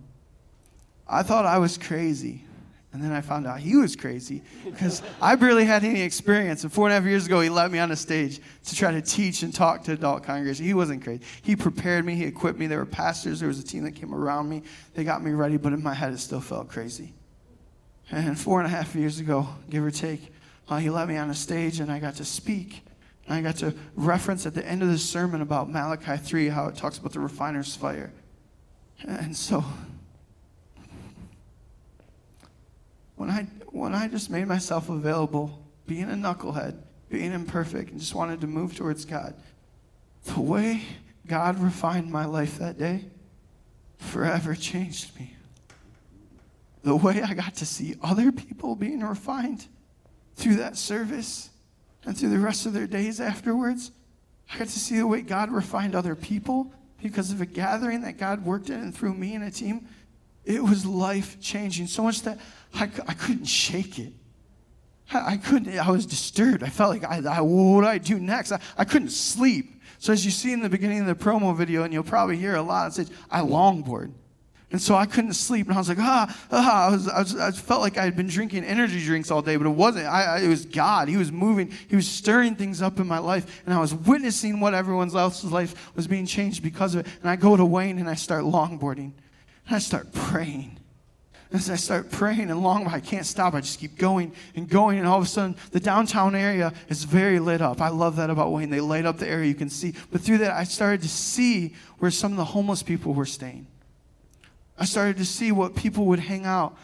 I 1.07 1.23
thought 1.23 1.45
I 1.45 1.57
was 1.57 1.77
crazy 1.77 2.43
and 2.91 3.03
then 3.03 3.11
I 3.11 3.21
found 3.21 3.45
out 3.45 3.59
he 3.59 3.75
was 3.75 3.95
crazy 3.95 4.41
because 4.65 5.03
I 5.21 5.35
barely 5.35 5.63
had 5.63 5.83
any 5.83 6.01
experience. 6.01 6.63
And 6.63 6.73
four 6.73 6.87
and 6.87 6.91
a 6.91 6.99
half 6.99 7.07
years 7.07 7.27
ago, 7.27 7.39
he 7.39 7.49
let 7.49 7.71
me 7.71 7.77
on 7.77 7.91
a 7.91 7.95
stage 7.95 8.39
to 8.65 8.75
try 8.75 8.91
to 8.91 9.01
teach 9.01 9.43
and 9.43 9.53
talk 9.53 9.83
to 9.83 9.91
adult 9.91 10.23
congregation. 10.23 10.65
He 10.65 10.73
wasn't 10.73 11.03
crazy. 11.03 11.21
He 11.43 11.55
prepared 11.55 12.03
me, 12.03 12.15
he 12.15 12.23
equipped 12.23 12.57
me. 12.57 12.65
There 12.65 12.79
were 12.79 12.87
pastors, 12.87 13.39
there 13.39 13.47
was 13.47 13.59
a 13.59 13.63
team 13.63 13.83
that 13.83 13.91
came 13.91 14.13
around 14.13 14.49
me. 14.49 14.63
They 14.95 15.03
got 15.03 15.23
me 15.23 15.31
ready, 15.31 15.57
but 15.57 15.71
in 15.71 15.83
my 15.83 15.93
head, 15.93 16.13
it 16.13 16.17
still 16.17 16.41
felt 16.41 16.67
crazy. 16.67 17.13
And 18.09 18.39
four 18.39 18.59
and 18.59 18.65
a 18.65 18.75
half 18.75 18.95
years 18.95 19.19
ago, 19.19 19.47
give 19.69 19.85
or 19.85 19.91
take, 19.91 20.33
uh, 20.67 20.77
he 20.77 20.89
let 20.89 21.07
me 21.07 21.15
on 21.17 21.29
a 21.29 21.35
stage 21.35 21.79
and 21.79 21.91
I 21.91 21.99
got 21.99 22.15
to 22.15 22.25
speak. 22.25 22.81
And 23.29 23.37
I 23.37 23.41
got 23.41 23.57
to 23.57 23.75
reference 23.95 24.47
at 24.47 24.55
the 24.55 24.65
end 24.65 24.81
of 24.81 24.89
the 24.89 24.97
sermon 24.97 25.41
about 25.41 25.69
Malachi 25.69 26.17
3, 26.17 26.49
how 26.49 26.65
it 26.65 26.75
talks 26.75 26.97
about 26.97 27.13
the 27.13 27.19
refiner's 27.19 27.75
fire. 27.75 28.11
And 29.07 29.37
so 29.37 29.63
when 33.15 33.29
I, 33.29 33.43
when 33.67 33.93
I 33.93 34.07
just 34.07 34.31
made 34.31 34.47
myself 34.47 34.89
available, 34.89 35.63
being 35.85 36.05
a 36.05 36.15
knucklehead, 36.15 36.75
being 37.09 37.31
imperfect, 37.31 37.91
and 37.91 37.99
just 37.99 38.15
wanted 38.15 38.41
to 38.41 38.47
move 38.47 38.75
towards 38.75 39.05
God, 39.05 39.35
the 40.25 40.41
way 40.41 40.81
God 41.27 41.59
refined 41.59 42.11
my 42.11 42.25
life 42.25 42.57
that 42.57 42.79
day 42.79 43.05
forever 43.99 44.55
changed 44.55 45.15
me. 45.19 45.35
The 46.81 46.95
way 46.95 47.21
I 47.21 47.35
got 47.35 47.53
to 47.57 47.65
see 47.67 47.95
other 48.01 48.31
people 48.31 48.75
being 48.75 49.01
refined 49.01 49.67
through 50.35 50.55
that 50.55 50.77
service 50.77 51.51
and 52.05 52.17
through 52.17 52.29
the 52.29 52.39
rest 52.39 52.65
of 52.65 52.73
their 52.73 52.87
days 52.87 53.19
afterwards, 53.19 53.91
I 54.51 54.57
got 54.57 54.67
to 54.67 54.79
see 54.79 54.97
the 54.97 55.07
way 55.07 55.21
God 55.21 55.51
refined 55.51 55.95
other 55.95 56.15
people 56.15 56.73
because 57.01 57.31
of 57.31 57.41
a 57.41 57.45
gathering 57.45 58.01
that 58.01 58.17
God 58.17 58.43
worked 58.43 58.69
in 58.69 58.79
and 58.79 58.95
through 58.95 59.13
me 59.13 59.35
and 59.35 59.43
a 59.43 59.51
team. 59.51 59.87
It 60.45 60.63
was 60.63 60.85
life 60.85 61.39
changing, 61.39 61.87
so 61.87 62.03
much 62.03 62.23
that 62.23 62.39
I, 62.73 62.83
I 63.07 63.13
couldn't 63.13 63.45
shake 63.45 63.99
it. 63.99 64.13
I, 65.11 65.33
I 65.33 65.37
couldn't, 65.37 65.77
I 65.77 65.89
was 65.91 66.05
disturbed. 66.05 66.63
I 66.63 66.69
felt 66.69 66.91
like, 66.91 67.03
I, 67.03 67.21
I, 67.29 67.41
what 67.41 67.81
do 67.81 67.87
I 67.87 67.97
do 67.97 68.19
next? 68.19 68.51
I, 68.51 68.59
I 68.77 68.85
couldn't 68.85 69.11
sleep. 69.11 69.81
So, 69.99 70.13
as 70.13 70.23
you 70.23 70.31
see 70.31 70.53
in 70.53 70.61
the 70.61 70.69
beginning 70.69 71.01
of 71.01 71.07
the 71.07 71.15
promo 71.15 71.55
video, 71.55 71.83
and 71.83 71.93
you'll 71.93 72.03
probably 72.03 72.37
hear 72.37 72.55
a 72.55 72.61
lot, 72.61 72.87
it 72.87 72.93
says, 72.93 73.11
I 73.29 73.41
longboard. 73.41 74.13
And 74.71 74.79
so 74.79 74.93
I 74.93 75.07
couldn't 75.07 75.33
sleep, 75.33 75.65
and 75.67 75.75
I 75.75 75.79
was 75.79 75.89
like, 75.89 75.97
ah, 75.99 76.47
ah. 76.51 76.87
I, 76.87 76.91
was, 76.91 77.07
I, 77.07 77.19
was, 77.19 77.35
I 77.35 77.51
felt 77.51 77.81
like 77.81 77.97
I 77.97 78.03
had 78.03 78.15
been 78.15 78.27
drinking 78.27 78.63
energy 78.63 79.03
drinks 79.03 79.31
all 79.31 79.41
day, 79.41 79.55
but 79.55 79.65
it 79.65 79.71
wasn't. 79.71 80.05
I, 80.05 80.23
I, 80.23 80.39
it 80.41 80.47
was 80.47 80.65
God. 80.65 81.07
He 81.07 81.17
was 81.17 81.31
moving. 81.31 81.71
He 81.87 81.95
was 81.95 82.07
stirring 82.07 82.55
things 82.55 82.81
up 82.81 82.99
in 82.99 83.07
my 83.07 83.17
life, 83.17 83.63
and 83.65 83.73
I 83.73 83.79
was 83.79 83.95
witnessing 83.95 84.59
what 84.59 84.75
everyone 84.75 85.15
else's 85.15 85.51
life 85.51 85.95
was 85.95 86.07
being 86.07 86.27
changed 86.27 86.61
because 86.61 86.93
of 86.93 87.07
it. 87.07 87.11
And 87.21 87.29
I 87.29 87.35
go 87.35 87.57
to 87.57 87.65
Wayne, 87.65 87.97
and 87.97 88.07
I 88.07 88.13
start 88.13 88.43
longboarding, 88.43 89.11
and 89.67 89.75
I 89.75 89.79
start 89.79 90.13
praying, 90.13 90.79
as 91.51 91.69
I 91.69 91.77
start 91.77 92.11
praying 92.11 92.51
and 92.51 92.61
long, 92.61 92.85
I 92.85 92.99
can't 92.99 93.25
stop. 93.25 93.55
I 93.55 93.61
just 93.61 93.79
keep 93.79 93.97
going 93.97 94.33
and 94.55 94.69
going. 94.69 94.99
And 94.99 95.07
all 95.07 95.17
of 95.17 95.23
a 95.23 95.27
sudden, 95.27 95.55
the 95.71 95.79
downtown 95.79 96.35
area 96.35 96.73
is 96.89 97.05
very 97.05 97.39
lit 97.39 97.59
up. 97.59 97.81
I 97.81 97.89
love 97.89 98.17
that 98.17 98.29
about 98.29 98.51
Wayne. 98.51 98.69
They 98.69 98.81
light 98.81 99.05
up 99.05 99.17
the 99.17 99.27
area 99.27 99.47
you 99.47 99.55
can 99.55 99.69
see. 99.69 99.95
But 100.11 100.21
through 100.21 100.39
that, 100.39 100.51
I 100.51 100.63
started 100.63 101.01
to 101.01 101.07
see 101.07 101.73
where 101.97 102.11
some 102.11 102.31
of 102.31 102.37
the 102.37 102.45
homeless 102.45 102.83
people 102.83 103.15
were 103.15 103.25
staying. 103.25 103.65
I 104.79 104.85
started 104.85 105.17
to 105.17 105.25
see 105.25 105.51
what 105.51 105.75
people 105.75 106.05
would 106.05 106.19
hang 106.19 106.45
out 106.45 106.77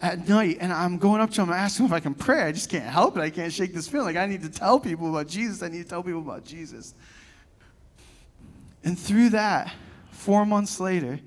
at 0.00 0.28
night. 0.28 0.58
And 0.60 0.72
I'm 0.72 0.98
going 0.98 1.20
up 1.20 1.30
to 1.30 1.36
them 1.36 1.50
and 1.50 1.58
asking 1.58 1.86
if 1.86 1.92
I 1.92 2.00
can 2.00 2.14
pray. 2.14 2.42
I 2.42 2.52
just 2.52 2.70
can't 2.70 2.84
help 2.84 3.16
it. 3.16 3.20
I 3.20 3.30
can't 3.30 3.52
shake 3.52 3.74
this 3.74 3.88
feeling. 3.88 4.06
Like 4.06 4.16
I 4.16 4.26
need 4.26 4.42
to 4.42 4.50
tell 4.50 4.80
people 4.80 5.10
about 5.10 5.28
Jesus. 5.28 5.62
I 5.62 5.68
need 5.68 5.82
to 5.82 5.88
tell 5.88 6.02
people 6.02 6.20
about 6.20 6.44
Jesus. 6.44 6.94
And 8.84 8.98
through 8.98 9.30
that, 9.30 9.72
four 10.10 10.46
months 10.46 10.80
later, 10.80 11.20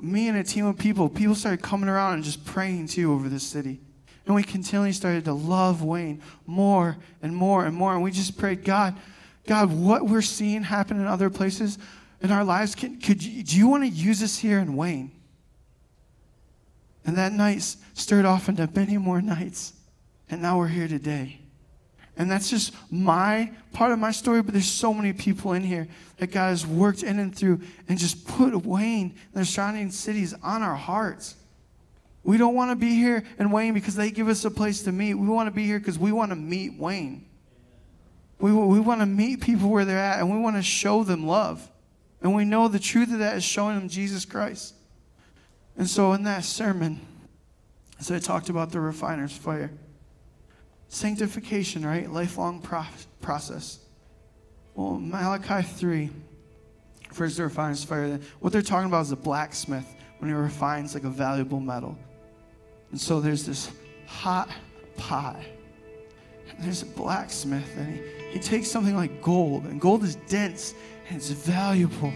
me 0.00 0.28
and 0.28 0.36
a 0.36 0.44
team 0.44 0.66
of 0.66 0.76
people, 0.76 1.08
people 1.08 1.34
started 1.34 1.62
coming 1.62 1.88
around 1.88 2.14
and 2.14 2.24
just 2.24 2.44
praying 2.44 2.88
too 2.88 3.12
over 3.12 3.28
this 3.28 3.44
city. 3.44 3.80
And 4.26 4.34
we 4.34 4.42
continually 4.42 4.92
started 4.92 5.24
to 5.26 5.32
love 5.32 5.82
Wayne 5.82 6.20
more 6.46 6.96
and 7.22 7.34
more 7.34 7.64
and 7.64 7.74
more. 7.74 7.94
And 7.94 8.02
we 8.02 8.10
just 8.10 8.36
prayed, 8.36 8.64
God, 8.64 8.96
God, 9.46 9.72
what 9.72 10.06
we're 10.06 10.22
seeing 10.22 10.64
happen 10.64 11.00
in 11.00 11.06
other 11.06 11.30
places 11.30 11.78
in 12.26 12.32
our 12.32 12.44
lives, 12.44 12.74
can, 12.74 13.00
could 13.00 13.22
you, 13.22 13.42
do 13.44 13.56
you 13.56 13.68
want 13.68 13.84
to 13.84 13.88
use 13.88 14.20
us 14.20 14.36
here 14.36 14.58
in 14.58 14.74
Wayne? 14.76 15.12
And 17.04 17.16
that 17.16 17.32
night 17.32 17.62
stirred 17.94 18.24
off 18.24 18.48
into 18.48 18.68
many 18.74 18.98
more 18.98 19.22
nights. 19.22 19.72
And 20.28 20.42
now 20.42 20.58
we're 20.58 20.66
here 20.66 20.88
today. 20.88 21.38
And 22.16 22.28
that's 22.28 22.50
just 22.50 22.74
my 22.90 23.52
part 23.72 23.92
of 23.92 24.00
my 24.00 24.10
story, 24.10 24.42
but 24.42 24.54
there's 24.54 24.70
so 24.70 24.92
many 24.92 25.12
people 25.12 25.52
in 25.52 25.62
here 25.62 25.86
that 26.16 26.32
God 26.32 26.48
has 26.48 26.66
worked 26.66 27.04
in 27.04 27.20
and 27.20 27.34
through 27.34 27.60
and 27.88 27.96
just 27.96 28.26
put 28.26 28.54
Wayne 28.64 29.14
and 29.32 29.42
the 29.42 29.44
surrounding 29.44 29.92
cities 29.92 30.34
on 30.42 30.62
our 30.62 30.74
hearts. 30.74 31.36
We 32.24 32.38
don't 32.38 32.56
want 32.56 32.72
to 32.72 32.76
be 32.76 32.92
here 32.94 33.22
in 33.38 33.52
Wayne 33.52 33.72
because 33.72 33.94
they 33.94 34.10
give 34.10 34.26
us 34.26 34.44
a 34.44 34.50
place 34.50 34.82
to 34.82 34.92
meet. 34.92 35.14
We 35.14 35.28
want 35.28 35.46
to 35.46 35.54
be 35.54 35.64
here 35.64 35.78
because 35.78 35.98
we 35.98 36.10
want 36.10 36.32
to 36.32 36.36
meet 36.36 36.76
Wayne. 36.76 37.24
We, 38.40 38.50
we 38.50 38.80
want 38.80 39.00
to 39.00 39.06
meet 39.06 39.42
people 39.42 39.70
where 39.70 39.84
they're 39.84 39.96
at 39.96 40.18
and 40.18 40.34
we 40.34 40.40
want 40.40 40.56
to 40.56 40.62
show 40.62 41.04
them 41.04 41.24
love. 41.24 41.70
And 42.22 42.34
we 42.34 42.44
know 42.44 42.68
the 42.68 42.78
truth 42.78 43.12
of 43.12 43.18
that 43.20 43.36
is 43.36 43.44
showing 43.44 43.78
them 43.78 43.88
Jesus 43.88 44.24
Christ. 44.24 44.74
And 45.76 45.88
so 45.88 46.12
in 46.12 46.22
that 46.24 46.44
sermon, 46.44 47.00
as 47.98 48.10
I 48.10 48.18
talked 48.18 48.48
about 48.48 48.72
the 48.72 48.80
refiner's 48.80 49.36
fire, 49.36 49.70
sanctification, 50.88 51.84
right? 51.84 52.10
Lifelong 52.10 52.60
pro- 52.60 52.84
process. 53.20 53.80
Well, 54.74 54.98
Malachi 54.98 55.62
3, 55.62 56.10
first 57.12 57.36
the 57.36 57.44
refiner's 57.44 57.84
fire, 57.84 58.18
what 58.40 58.52
they're 58.52 58.62
talking 58.62 58.88
about 58.88 59.02
is 59.02 59.12
a 59.12 59.16
blacksmith 59.16 59.94
when 60.18 60.30
he 60.30 60.34
refines 60.34 60.94
like 60.94 61.04
a 61.04 61.10
valuable 61.10 61.60
metal. 61.60 61.96
And 62.90 63.00
so 63.00 63.20
there's 63.20 63.44
this 63.44 63.70
hot 64.06 64.50
pot. 64.96 65.36
And 66.48 66.64
there's 66.64 66.82
a 66.82 66.86
blacksmith, 66.86 67.76
and 67.76 67.96
he, 67.96 68.32
he 68.32 68.38
takes 68.38 68.70
something 68.70 68.94
like 68.94 69.20
gold, 69.20 69.64
and 69.64 69.80
gold 69.80 70.04
is 70.04 70.16
dense 70.28 70.74
it's 71.10 71.30
valuable. 71.30 72.12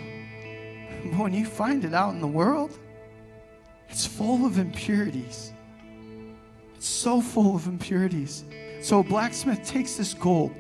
But 1.05 1.18
when 1.18 1.35
you 1.35 1.46
find 1.46 1.85
it 1.85 1.94
out 1.94 2.12
in 2.14 2.20
the 2.20 2.26
world, 2.26 2.79
it's 3.88 4.07
full 4.07 4.46
of 4.46 4.59
impurities. 4.59 5.53
It's 6.74 6.88
so 6.88 7.20
full 7.20 7.57
of 7.57 7.66
impurities. 7.66 8.44
So 8.83 9.00
a 9.00 9.03
blacksmith 9.03 9.64
takes 9.64 9.96
this 9.96 10.14
gold 10.14 10.53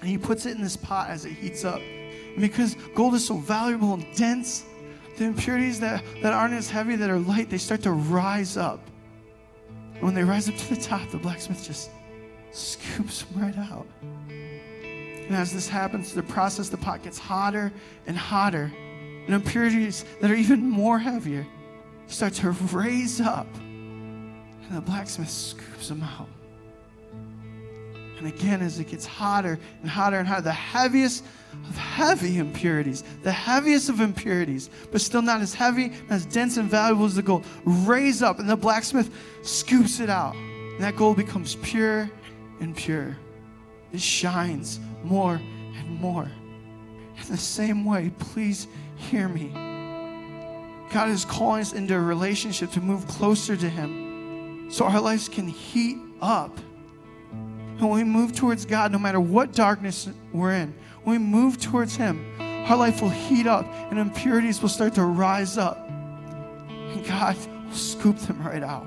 and 0.00 0.08
he 0.08 0.18
puts 0.18 0.46
it 0.46 0.56
in 0.56 0.62
this 0.62 0.76
pot 0.76 1.10
as 1.10 1.24
it 1.24 1.32
heats 1.32 1.64
up. 1.64 1.80
And 1.80 2.40
because 2.40 2.76
gold 2.94 3.14
is 3.14 3.26
so 3.26 3.36
valuable 3.36 3.94
and 3.94 4.06
dense, 4.16 4.64
the 5.18 5.24
impurities 5.24 5.78
that, 5.80 6.02
that 6.22 6.32
aren't 6.32 6.54
as 6.54 6.70
heavy, 6.70 6.96
that 6.96 7.10
are 7.10 7.18
light, 7.18 7.50
they 7.50 7.58
start 7.58 7.82
to 7.82 7.92
rise 7.92 8.56
up. 8.56 8.80
And 9.94 10.02
when 10.02 10.14
they 10.14 10.24
rise 10.24 10.48
up 10.48 10.56
to 10.56 10.74
the 10.74 10.80
top, 10.80 11.10
the 11.10 11.18
blacksmith 11.18 11.64
just 11.64 11.90
scoops 12.52 13.22
them 13.22 13.42
right 13.42 13.58
out. 13.58 13.86
And 15.30 15.38
as 15.38 15.52
this 15.52 15.68
happens, 15.68 16.12
the 16.12 16.24
process, 16.24 16.70
the 16.70 16.76
pot 16.76 17.04
gets 17.04 17.16
hotter 17.16 17.72
and 18.08 18.16
hotter. 18.16 18.72
And 19.26 19.32
impurities 19.32 20.04
that 20.20 20.28
are 20.28 20.34
even 20.34 20.68
more 20.68 20.98
heavier 20.98 21.46
start 22.08 22.32
to 22.34 22.50
raise 22.50 23.20
up. 23.20 23.46
And 23.54 24.72
the 24.72 24.80
blacksmith 24.80 25.30
scoops 25.30 25.88
them 25.88 26.02
out. 26.02 26.26
And 28.18 28.26
again, 28.26 28.60
as 28.60 28.80
it 28.80 28.88
gets 28.88 29.06
hotter 29.06 29.60
and 29.82 29.88
hotter 29.88 30.18
and 30.18 30.26
hotter, 30.26 30.42
the 30.42 30.50
heaviest 30.50 31.24
of 31.68 31.76
heavy 31.76 32.38
impurities, 32.38 33.04
the 33.22 33.30
heaviest 33.30 33.88
of 33.88 34.00
impurities, 34.00 34.68
but 34.90 35.00
still 35.00 35.22
not 35.22 35.42
as 35.42 35.54
heavy, 35.54 35.92
as 36.08 36.26
dense 36.26 36.56
and 36.56 36.68
valuable 36.68 37.04
as 37.04 37.14
the 37.14 37.22
gold, 37.22 37.46
raise 37.64 38.20
up, 38.20 38.40
and 38.40 38.50
the 38.50 38.56
blacksmith 38.56 39.14
scoops 39.44 40.00
it 40.00 40.10
out. 40.10 40.34
And 40.34 40.80
that 40.80 40.96
gold 40.96 41.18
becomes 41.18 41.54
pure 41.62 42.10
and 42.58 42.74
pure. 42.74 43.16
It 43.92 44.00
shines 44.00 44.80
more 45.02 45.34
and 45.34 46.00
more. 46.00 46.30
In 47.16 47.28
the 47.28 47.36
same 47.36 47.84
way, 47.84 48.10
please 48.18 48.66
hear 48.96 49.28
me. 49.28 49.48
God 50.92 51.08
is 51.08 51.24
calling 51.24 51.60
us 51.60 51.72
into 51.72 51.94
a 51.94 52.00
relationship 52.00 52.70
to 52.72 52.80
move 52.80 53.06
closer 53.06 53.56
to 53.56 53.68
Him 53.68 54.68
so 54.70 54.86
our 54.86 55.00
lives 55.00 55.28
can 55.28 55.46
heat 55.46 55.98
up 56.20 56.58
and 57.80 57.88
when 57.88 57.98
we 57.98 58.04
move 58.04 58.34
towards 58.34 58.66
God, 58.66 58.92
no 58.92 58.98
matter 58.98 59.18
what 59.18 59.54
darkness 59.54 60.06
we're 60.34 60.52
in, 60.52 60.74
when 61.04 61.18
we 61.18 61.26
move 61.26 61.58
towards 61.58 61.96
Him, 61.96 62.30
our 62.38 62.76
life 62.76 63.00
will 63.00 63.08
heat 63.08 63.46
up 63.46 63.64
and 63.90 63.98
impurities 63.98 64.60
will 64.60 64.68
start 64.68 64.94
to 64.96 65.04
rise 65.04 65.56
up. 65.56 65.88
And 65.88 67.02
God 67.06 67.38
will 67.38 67.74
scoop 67.74 68.18
them 68.18 68.42
right 68.46 68.62
out. 68.62 68.86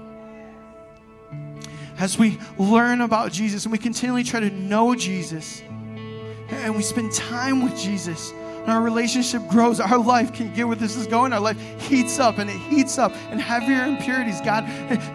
As 1.97 2.19
we 2.19 2.37
learn 2.59 3.01
about 3.01 3.31
Jesus 3.31 3.65
and 3.65 3.71
we 3.71 3.79
continually 3.79 4.23
try 4.23 4.39
to 4.39 4.51
know 4.51 4.93
Jesus 4.93 5.63
and 6.55 6.75
we 6.75 6.83
spend 6.83 7.11
time 7.11 7.63
with 7.63 7.77
Jesus, 7.77 8.31
and 8.31 8.71
our 8.71 8.81
relationship 8.81 9.45
grows, 9.47 9.79
our 9.79 9.97
life 9.97 10.31
can 10.33 10.53
get 10.53 10.67
where 10.67 10.75
this 10.75 10.95
is 10.95 11.05
going. 11.07 11.33
Our 11.33 11.39
life 11.39 11.59
heats 11.81 12.19
up 12.19 12.37
and 12.37 12.49
it 12.49 12.57
heats 12.57 12.97
up, 12.97 13.13
and 13.29 13.41
heavier 13.41 13.83
impurities, 13.83 14.39
God 14.41 14.65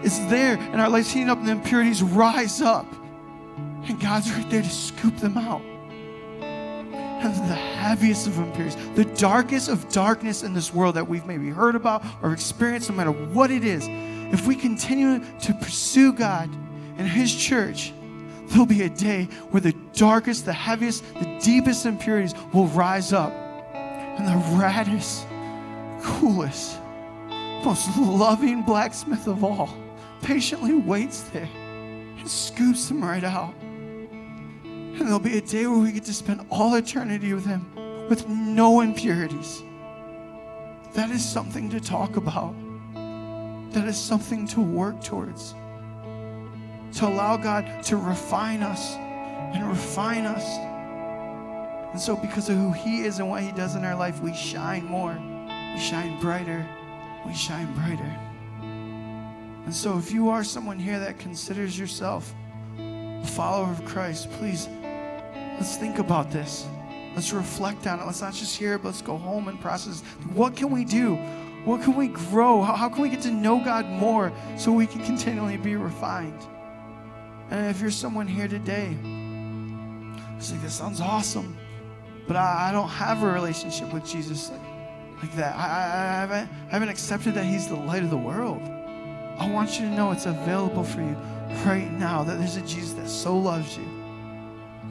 is 0.05 0.19
there, 0.27 0.57
and 0.57 0.79
our 0.79 0.89
life's 0.89 1.11
heating 1.11 1.29
up, 1.29 1.39
and 1.39 1.47
the 1.47 1.53
impurities 1.53 2.03
rise 2.03 2.61
up. 2.61 2.85
And 3.87 3.99
God's 3.99 4.31
right 4.31 4.49
there 4.49 4.61
to 4.61 4.69
scoop 4.69 5.17
them 5.17 5.37
out. 5.37 5.61
And 6.41 7.35
the 7.49 7.55
heaviest 7.55 8.27
of 8.27 8.37
impurities, 8.37 8.77
the 8.95 9.05
darkest 9.05 9.67
of 9.67 9.89
darkness 9.89 10.43
in 10.43 10.53
this 10.53 10.73
world 10.73 10.95
that 10.95 11.07
we've 11.07 11.25
maybe 11.25 11.49
heard 11.49 11.75
about 11.75 12.03
or 12.21 12.31
experienced, 12.31 12.89
no 12.89 12.95
matter 12.95 13.11
what 13.11 13.51
it 13.51 13.65
is, 13.65 13.87
if 14.31 14.45
we 14.45 14.55
continue 14.55 15.19
to 15.41 15.53
pursue 15.55 16.13
God 16.13 16.49
and 16.97 17.07
His 17.07 17.35
church, 17.35 17.93
there'll 18.49 18.65
be 18.65 18.83
a 18.83 18.89
day 18.89 19.25
where 19.51 19.61
the 19.61 19.73
darkest, 19.93 20.45
the 20.45 20.53
heaviest, 20.53 21.03
the 21.15 21.39
deepest 21.41 21.85
impurities 21.85 22.33
will 22.53 22.67
rise 22.67 23.13
up. 23.13 23.31
And 23.73 24.27
the 24.27 24.45
raddest, 24.57 25.25
coolest, 26.01 26.77
most 27.63 27.97
loving 27.97 28.63
blacksmith 28.63 29.27
of 29.27 29.43
all 29.43 29.69
patiently 30.21 30.73
waits 30.73 31.21
there 31.29 31.49
and 31.53 32.29
scoops 32.29 32.87
them 32.89 33.03
right 33.03 33.23
out. 33.23 33.53
And 33.61 34.99
there'll 34.99 35.19
be 35.19 35.37
a 35.37 35.41
day 35.41 35.65
where 35.65 35.79
we 35.79 35.91
get 35.91 36.03
to 36.05 36.13
spend 36.13 36.45
all 36.49 36.75
eternity 36.75 37.33
with 37.33 37.45
Him 37.45 37.65
with 38.09 38.27
no 38.27 38.81
impurities. 38.81 39.63
That 40.95 41.11
is 41.11 41.23
something 41.23 41.69
to 41.69 41.79
talk 41.79 42.17
about. 42.17 42.55
That 43.73 43.87
is 43.87 43.97
something 43.97 44.47
to 44.47 44.61
work 44.61 45.03
towards. 45.03 45.53
To 46.93 47.07
allow 47.07 47.37
God 47.37 47.83
to 47.83 47.97
refine 47.97 48.63
us 48.63 48.95
and 48.95 49.67
refine 49.67 50.25
us. 50.25 50.45
And 51.91 51.99
so, 51.99 52.15
because 52.15 52.49
of 52.49 52.57
who 52.57 52.71
He 52.71 53.01
is 53.01 53.19
and 53.19 53.29
what 53.29 53.43
He 53.43 53.51
does 53.51 53.75
in 53.75 53.83
our 53.83 53.95
life, 53.95 54.21
we 54.21 54.33
shine 54.33 54.85
more. 54.85 55.13
We 55.73 55.79
shine 55.79 56.19
brighter. 56.19 56.67
We 57.25 57.33
shine 57.33 57.73
brighter. 57.75 58.15
And 59.65 59.73
so, 59.73 59.97
if 59.97 60.11
you 60.11 60.29
are 60.29 60.43
someone 60.43 60.79
here 60.79 60.99
that 60.99 61.19
considers 61.19 61.77
yourself 61.77 62.33
a 62.77 63.25
follower 63.25 63.71
of 63.71 63.85
Christ, 63.85 64.31
please 64.31 64.67
Let's 65.59 65.75
think 65.75 65.99
about 65.99 66.31
this. 66.31 66.65
Let's 67.15 67.33
reflect 67.33 67.85
on 67.85 67.99
it. 67.99 68.05
Let's 68.05 68.21
not 68.21 68.33
just 68.33 68.55
hear 68.55 68.75
it, 68.75 68.77
but 68.77 68.89
let's 68.89 69.01
go 69.01 69.17
home 69.17 69.49
and 69.49 69.59
process. 69.59 70.01
What 70.33 70.55
can 70.55 70.71
we 70.71 70.85
do? 70.85 71.15
What 71.65 71.81
can 71.81 71.97
we 71.97 72.07
grow? 72.07 72.61
How, 72.61 72.75
how 72.75 72.87
can 72.87 73.01
we 73.01 73.09
get 73.09 73.21
to 73.23 73.31
know 73.31 73.61
God 73.61 73.85
more 73.85 74.31
so 74.57 74.71
we 74.71 74.87
can 74.87 75.03
continually 75.03 75.57
be 75.57 75.75
refined? 75.75 76.39
And 77.51 77.67
if 77.67 77.81
you're 77.81 77.91
someone 77.91 78.27
here 78.27 78.47
today, 78.47 78.95
it's 80.37 80.51
like, 80.51 80.61
this 80.61 80.75
sounds 80.75 81.01
awesome, 81.01 81.57
but 82.27 82.35
I, 82.35 82.69
I 82.69 82.71
don't 82.71 82.87
have 82.87 83.23
a 83.23 83.31
relationship 83.31 83.91
with 83.93 84.05
Jesus 84.05 84.51
like, 84.51 85.23
like 85.23 85.35
that. 85.35 85.55
I, 85.55 85.63
I, 85.63 86.19
haven't, 86.21 86.49
I 86.67 86.71
haven't 86.71 86.89
accepted 86.89 87.33
that 87.33 87.45
He's 87.45 87.67
the 87.67 87.75
light 87.75 88.03
of 88.03 88.09
the 88.09 88.17
world. 88.17 88.61
I 88.61 89.49
want 89.49 89.79
you 89.79 89.85
to 89.87 89.91
know 89.91 90.11
it's 90.11 90.25
available 90.25 90.83
for 90.83 91.01
you 91.01 91.15
right 91.65 91.91
now, 91.91 92.23
that 92.23 92.37
there's 92.37 92.57
a 92.57 92.61
Jesus 92.61 92.93
that 92.93 93.09
so 93.09 93.37
loves 93.37 93.77
you 93.77 93.99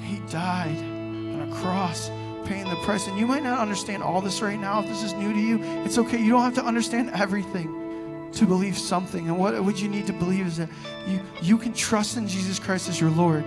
he 0.02 0.20
died 0.30 0.76
on 0.76 1.48
a 1.50 1.54
cross, 1.56 2.10
paying 2.44 2.68
the 2.68 2.76
price. 2.76 3.06
And 3.06 3.18
you 3.18 3.26
might 3.26 3.42
not 3.42 3.58
understand 3.58 4.02
all 4.02 4.20
this 4.20 4.40
right 4.40 4.58
now. 4.58 4.80
If 4.80 4.88
this 4.88 5.02
is 5.02 5.12
new 5.14 5.32
to 5.32 5.38
you, 5.38 5.62
it's 5.84 5.98
okay. 5.98 6.20
You 6.22 6.30
don't 6.30 6.42
have 6.42 6.54
to 6.54 6.64
understand 6.64 7.10
everything 7.10 7.87
to 8.32 8.46
believe 8.46 8.76
something. 8.76 9.28
And 9.28 9.38
what, 9.38 9.62
what 9.64 9.80
you 9.80 9.88
need 9.88 10.06
to 10.06 10.12
believe 10.12 10.46
is 10.46 10.56
that 10.58 10.68
you, 11.06 11.20
you 11.42 11.58
can 11.58 11.72
trust 11.72 12.16
in 12.16 12.28
Jesus 12.28 12.58
Christ 12.58 12.88
as 12.88 13.00
your 13.00 13.10
Lord. 13.10 13.44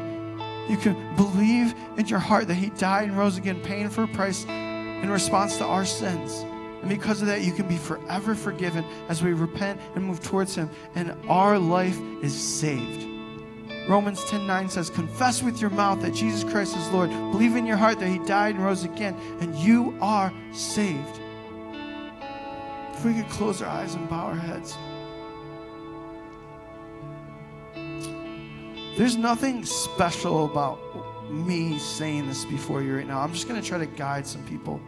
You 0.69 0.77
can 0.77 1.15
believe 1.15 1.73
in 1.97 2.07
your 2.07 2.19
heart 2.19 2.47
that 2.47 2.55
He 2.55 2.69
died 2.71 3.09
and 3.09 3.17
rose 3.17 3.37
again, 3.37 3.61
paying 3.61 3.89
for 3.89 4.03
a 4.03 4.07
price 4.07 4.45
in 4.45 5.09
response 5.09 5.57
to 5.57 5.65
our 5.65 5.85
sins. 5.85 6.45
And 6.81 6.89
because 6.89 7.21
of 7.21 7.27
that, 7.27 7.41
you 7.41 7.51
can 7.51 7.67
be 7.67 7.77
forever 7.77 8.35
forgiven 8.35 8.83
as 9.07 9.23
we 9.23 9.33
repent 9.33 9.79
and 9.95 10.03
move 10.03 10.21
towards 10.21 10.55
Him. 10.55 10.69
And 10.95 11.15
our 11.27 11.59
life 11.59 11.99
is 12.21 12.33
saved. 12.33 13.07
Romans 13.87 14.23
10 14.25 14.45
9 14.47 14.69
says, 14.69 14.89
Confess 14.89 15.43
with 15.43 15.59
your 15.59 15.69
mouth 15.71 16.01
that 16.01 16.13
Jesus 16.13 16.49
Christ 16.49 16.75
is 16.77 16.87
Lord. 16.89 17.09
Believe 17.09 17.55
in 17.55 17.65
your 17.65 17.77
heart 17.77 17.99
that 17.99 18.07
He 18.07 18.19
died 18.19 18.55
and 18.55 18.63
rose 18.63 18.83
again, 18.83 19.15
and 19.39 19.55
you 19.55 19.97
are 20.01 20.31
saved. 20.53 21.20
If 23.01 23.07
we 23.07 23.13
could 23.15 23.31
close 23.31 23.63
our 23.63 23.67
eyes 23.67 23.95
and 23.95 24.07
bow 24.07 24.27
our 24.27 24.35
heads. 24.35 24.77
There's 28.95 29.17
nothing 29.17 29.65
special 29.65 30.45
about 30.45 30.77
me 31.31 31.79
saying 31.79 32.27
this 32.27 32.45
before 32.45 32.83
you 32.83 32.95
right 32.97 33.07
now. 33.07 33.21
I'm 33.21 33.33
just 33.33 33.47
going 33.47 33.59
to 33.59 33.67
try 33.67 33.79
to 33.79 33.87
guide 33.87 34.27
some 34.27 34.45
people. 34.45 34.79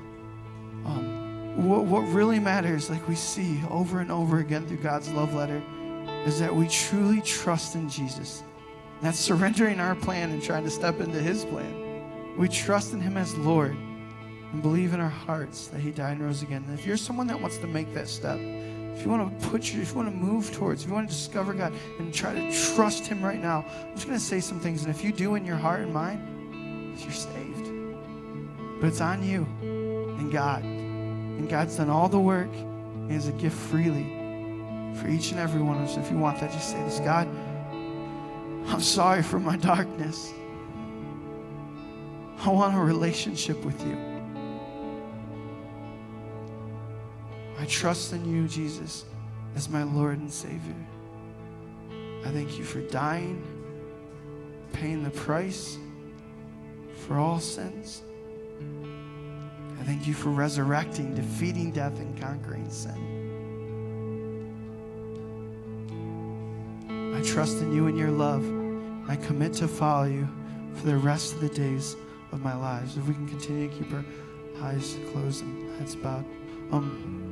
Um, 0.86 1.68
what, 1.68 1.86
what 1.86 2.02
really 2.02 2.40
matters, 2.40 2.88
like 2.88 3.08
we 3.08 3.16
see 3.16 3.60
over 3.72 4.00
and 4.00 4.12
over 4.12 4.38
again 4.38 4.68
through 4.68 4.78
God's 4.78 5.12
love 5.12 5.34
letter, 5.34 5.64
is 6.28 6.40
that 6.40 6.56
we 6.56 6.68
truly 6.68 7.20
trust 7.22 7.74
in 7.74 7.90
Jesus 7.90 8.44
That's 9.02 9.18
surrendering 9.18 9.80
our 9.80 9.96
plan 9.96 10.30
and 10.30 10.44
trying 10.44 10.66
to 10.66 10.70
step 10.70 11.00
into 11.00 11.20
His 11.20 11.46
plan. 11.46 12.38
We 12.38 12.48
trust 12.48 12.94
in 12.94 13.02
Him 13.02 13.18
as 13.18 13.36
Lord 13.38 13.76
and 14.54 14.62
believe 14.62 14.94
in 14.94 15.02
our 15.02 15.10
hearts 15.10 15.68
that 15.68 15.82
He 15.82 15.92
died 15.92 16.18
and 16.18 16.26
rose 16.26 16.44
again. 16.44 16.64
And 16.68 16.80
if 16.80 16.86
you're 16.86 16.96
someone 16.96 17.28
that 17.28 17.42
wants 17.42 17.58
to 17.58 17.68
make 17.68 17.94
that 17.96 18.08
step, 18.08 18.40
if 18.40 19.04
you 19.04 19.10
want 19.10 19.42
to 19.42 19.48
put 19.50 19.74
your, 19.74 19.82
if 19.82 19.90
you 19.90 19.96
want 19.96 20.10
to 20.10 20.16
move 20.16 20.54
towards, 20.54 20.84
if 20.84 20.88
you 20.88 20.94
want 20.94 21.10
to 21.10 21.14
discover 21.14 21.54
God 21.54 21.74
and 22.00 22.14
try 22.14 22.34
to 22.34 22.74
trust 22.76 23.08
Him 23.08 23.24
right 23.24 23.42
now, 23.42 23.66
I'm 23.68 23.96
just 23.96 24.06
going 24.06 24.18
to 24.18 24.24
say 24.24 24.40
some 24.40 24.60
things. 24.60 24.84
And 24.84 24.94
if 24.94 25.04
you 25.04 25.12
do 25.12 25.34
in 25.36 25.44
your 25.44 25.56
heart 25.56 25.82
and 25.82 25.92
mind, 25.92 27.00
you're 27.00 27.12
saved. 27.12 27.72
But 28.80 28.88
it's 28.88 29.02
on 29.02 29.24
you 29.24 29.48
and 29.62 30.32
God. 30.32 30.64
And 30.64 31.50
God's 31.50 31.76
done 31.78 31.90
all 31.90 32.08
the 32.08 32.20
work 32.20 32.54
and 32.54 33.12
is 33.12 33.28
a 33.28 33.32
gift 33.34 33.58
freely 33.58 34.04
for 34.96 35.08
each 35.08 35.32
and 35.32 35.40
every 35.40 35.62
one 35.62 35.78
of 35.78 35.90
us. 35.90 35.98
If 35.98 36.12
you 36.12 36.18
want 36.18 36.40
that, 36.42 36.52
just 36.52 36.70
say 36.70 36.82
this 36.84 37.00
God, 37.00 37.28
I'm 38.68 38.82
sorry 38.82 39.24
for 39.24 39.40
my 39.40 39.58
darkness. 39.58 40.32
I 42.38 42.50
want 42.50 42.76
a 42.76 42.80
relationship 42.80 43.64
with 43.66 43.82
you. 43.86 44.13
I 47.64 47.66
trust 47.66 48.12
in 48.12 48.26
you, 48.30 48.46
Jesus, 48.50 49.06
as 49.56 49.70
my 49.70 49.84
Lord 49.84 50.20
and 50.20 50.30
Savior. 50.30 50.76
I 52.26 52.28
thank 52.28 52.58
you 52.58 52.66
for 52.66 52.82
dying, 52.82 53.42
paying 54.74 55.02
the 55.02 55.12
price 55.12 55.78
for 57.08 57.18
all 57.18 57.40
sins. 57.40 58.02
I 59.80 59.84
thank 59.86 60.06
you 60.06 60.14
for 60.14 60.28
resurrecting, 60.28 61.16
defeating 61.16 61.72
death, 61.72 61.98
and 62.00 62.20
conquering 62.20 62.70
sin. 62.70 63.00
I 67.16 67.22
trust 67.22 67.60
in 67.62 67.72
you 67.74 67.88
and 67.88 67.98
your 67.98 68.12
love. 68.12 68.44
I 69.08 69.16
commit 69.16 69.54
to 69.54 69.70
follow 69.70 70.04
you 70.04 70.28
for 70.74 70.88
the 70.88 70.98
rest 70.98 71.36
of 71.36 71.40
the 71.40 71.48
days 71.48 71.96
of 72.34 72.42
my 72.42 72.56
lives. 72.56 72.98
If 72.98 73.08
we 73.08 73.14
can 73.14 73.30
continue 73.30 73.70
to 73.70 73.74
keep 73.74 73.94
our 73.94 74.04
eyes 74.64 74.98
closed 75.14 75.46
and 75.46 75.80
heads 75.80 75.96
bowed. 75.96 76.26
Um, 76.74 77.23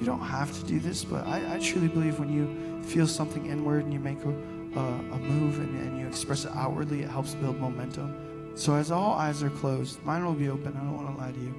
you 0.00 0.06
don't 0.06 0.20
have 0.20 0.52
to 0.58 0.64
do 0.66 0.80
this, 0.80 1.04
but 1.04 1.26
I, 1.26 1.54
I 1.54 1.58
truly 1.58 1.88
believe 1.88 2.18
when 2.18 2.32
you 2.32 2.82
feel 2.82 3.06
something 3.06 3.46
inward 3.46 3.84
and 3.84 3.92
you 3.92 4.00
make 4.00 4.22
a, 4.24 4.28
a, 4.28 4.82
a 4.82 5.18
move 5.18 5.58
and, 5.58 5.80
and 5.80 6.00
you 6.00 6.06
express 6.06 6.44
it 6.44 6.52
outwardly, 6.54 7.02
it 7.02 7.10
helps 7.10 7.34
build 7.34 7.60
momentum. 7.60 8.52
So 8.56 8.74
as 8.74 8.90
all 8.90 9.14
eyes 9.14 9.42
are 9.42 9.50
closed, 9.50 10.02
mine 10.04 10.24
will 10.24 10.34
be 10.34 10.48
open. 10.48 10.76
I 10.76 10.80
don't 10.80 10.96
want 10.96 11.16
to 11.16 11.22
lie 11.22 11.32
to 11.32 11.40
you. 11.40 11.54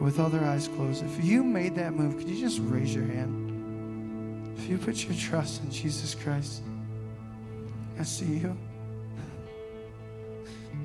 With 0.00 0.20
other 0.20 0.44
eyes 0.44 0.68
closed, 0.68 1.04
if 1.04 1.24
you 1.24 1.42
made 1.42 1.74
that 1.76 1.94
move, 1.94 2.18
could 2.18 2.28
you 2.28 2.38
just 2.38 2.60
raise 2.62 2.94
your 2.94 3.06
hand? 3.06 4.54
If 4.58 4.68
you 4.68 4.78
put 4.78 5.04
your 5.04 5.14
trust 5.14 5.62
in 5.62 5.70
Jesus 5.70 6.14
Christ, 6.14 6.62
I 7.98 8.02
see 8.02 8.26
you. 8.26 8.56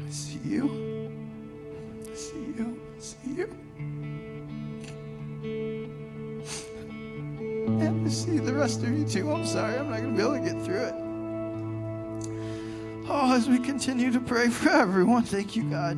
I 0.07 0.09
see 0.09 0.39
you. 0.45 1.11
I 2.09 2.15
see 2.15 2.53
you. 2.57 2.81
I 2.97 3.01
see 3.01 3.33
you. 3.35 3.55
See 8.12 8.38
the 8.38 8.54
rest 8.54 8.84
of 8.84 8.89
you 8.89 9.06
too. 9.06 9.32
I'm 9.32 9.45
sorry, 9.45 9.78
I'm 9.78 9.89
not 9.89 10.02
going 10.02 10.15
to 10.15 10.17
be 10.17 10.21
able 10.21 10.34
to 10.34 10.54
get 10.54 10.62
through 10.63 10.84
it. 10.84 10.93
Oh, 13.10 13.34
as 13.34 13.50
we 13.50 13.60
continue 13.60 14.12
to 14.12 14.19
pray 14.19 14.50
for 14.50 14.69
everyone, 14.69 15.24
thank 15.24 15.56
you, 15.56 15.63
God. 15.63 15.97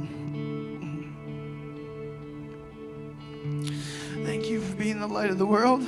Thank 4.25 4.49
you 4.49 4.61
for 4.61 4.75
being 4.75 4.99
the 4.99 5.07
light 5.07 5.29
of 5.29 5.37
the 5.37 5.45
world. 5.45 5.83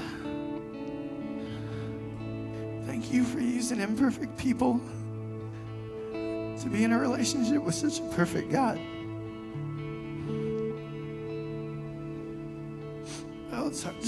Thank 2.85 3.11
you 3.11 3.23
for 3.23 3.39
using 3.39 3.79
imperfect 3.79 4.37
people 4.37 4.81
to 6.11 6.69
be 6.71 6.83
in 6.83 6.91
a 6.91 6.99
relationship 6.99 7.61
with 7.61 7.75
such 7.75 7.99
a 7.99 8.03
perfect 8.15 8.51
God. 8.51 8.79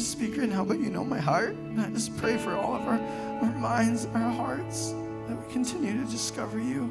Speak 0.03 0.37
right 0.37 0.49
now, 0.49 0.63
but 0.63 0.79
you 0.79 0.89
know 0.89 1.03
my 1.03 1.19
heart. 1.19 1.55
And 1.55 1.79
I 1.81 1.89
just 1.89 2.15
pray 2.17 2.37
for 2.37 2.55
all 2.55 2.75
of 2.75 2.81
our, 2.87 2.99
our 2.99 3.51
minds, 3.57 4.05
our 4.13 4.31
hearts, 4.31 4.91
that 5.27 5.35
we 5.35 5.53
continue 5.53 6.03
to 6.03 6.11
discover 6.11 6.59
you. 6.59 6.83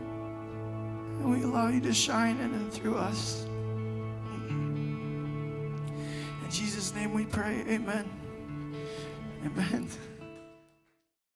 And 1.21 1.31
we 1.31 1.43
allow 1.43 1.69
you 1.69 1.81
to 1.81 1.95
shine 1.95 2.39
in 2.39 2.55
and 2.55 2.73
through 2.73 2.97
us. 2.97 3.47
Mm-hmm. 4.29 5.77
In 6.45 6.51
Jesus' 6.51 6.95
name 6.95 7.15
we 7.15 7.25
pray. 7.25 7.65
Amen. 7.69 8.09
Amen. 9.45 9.89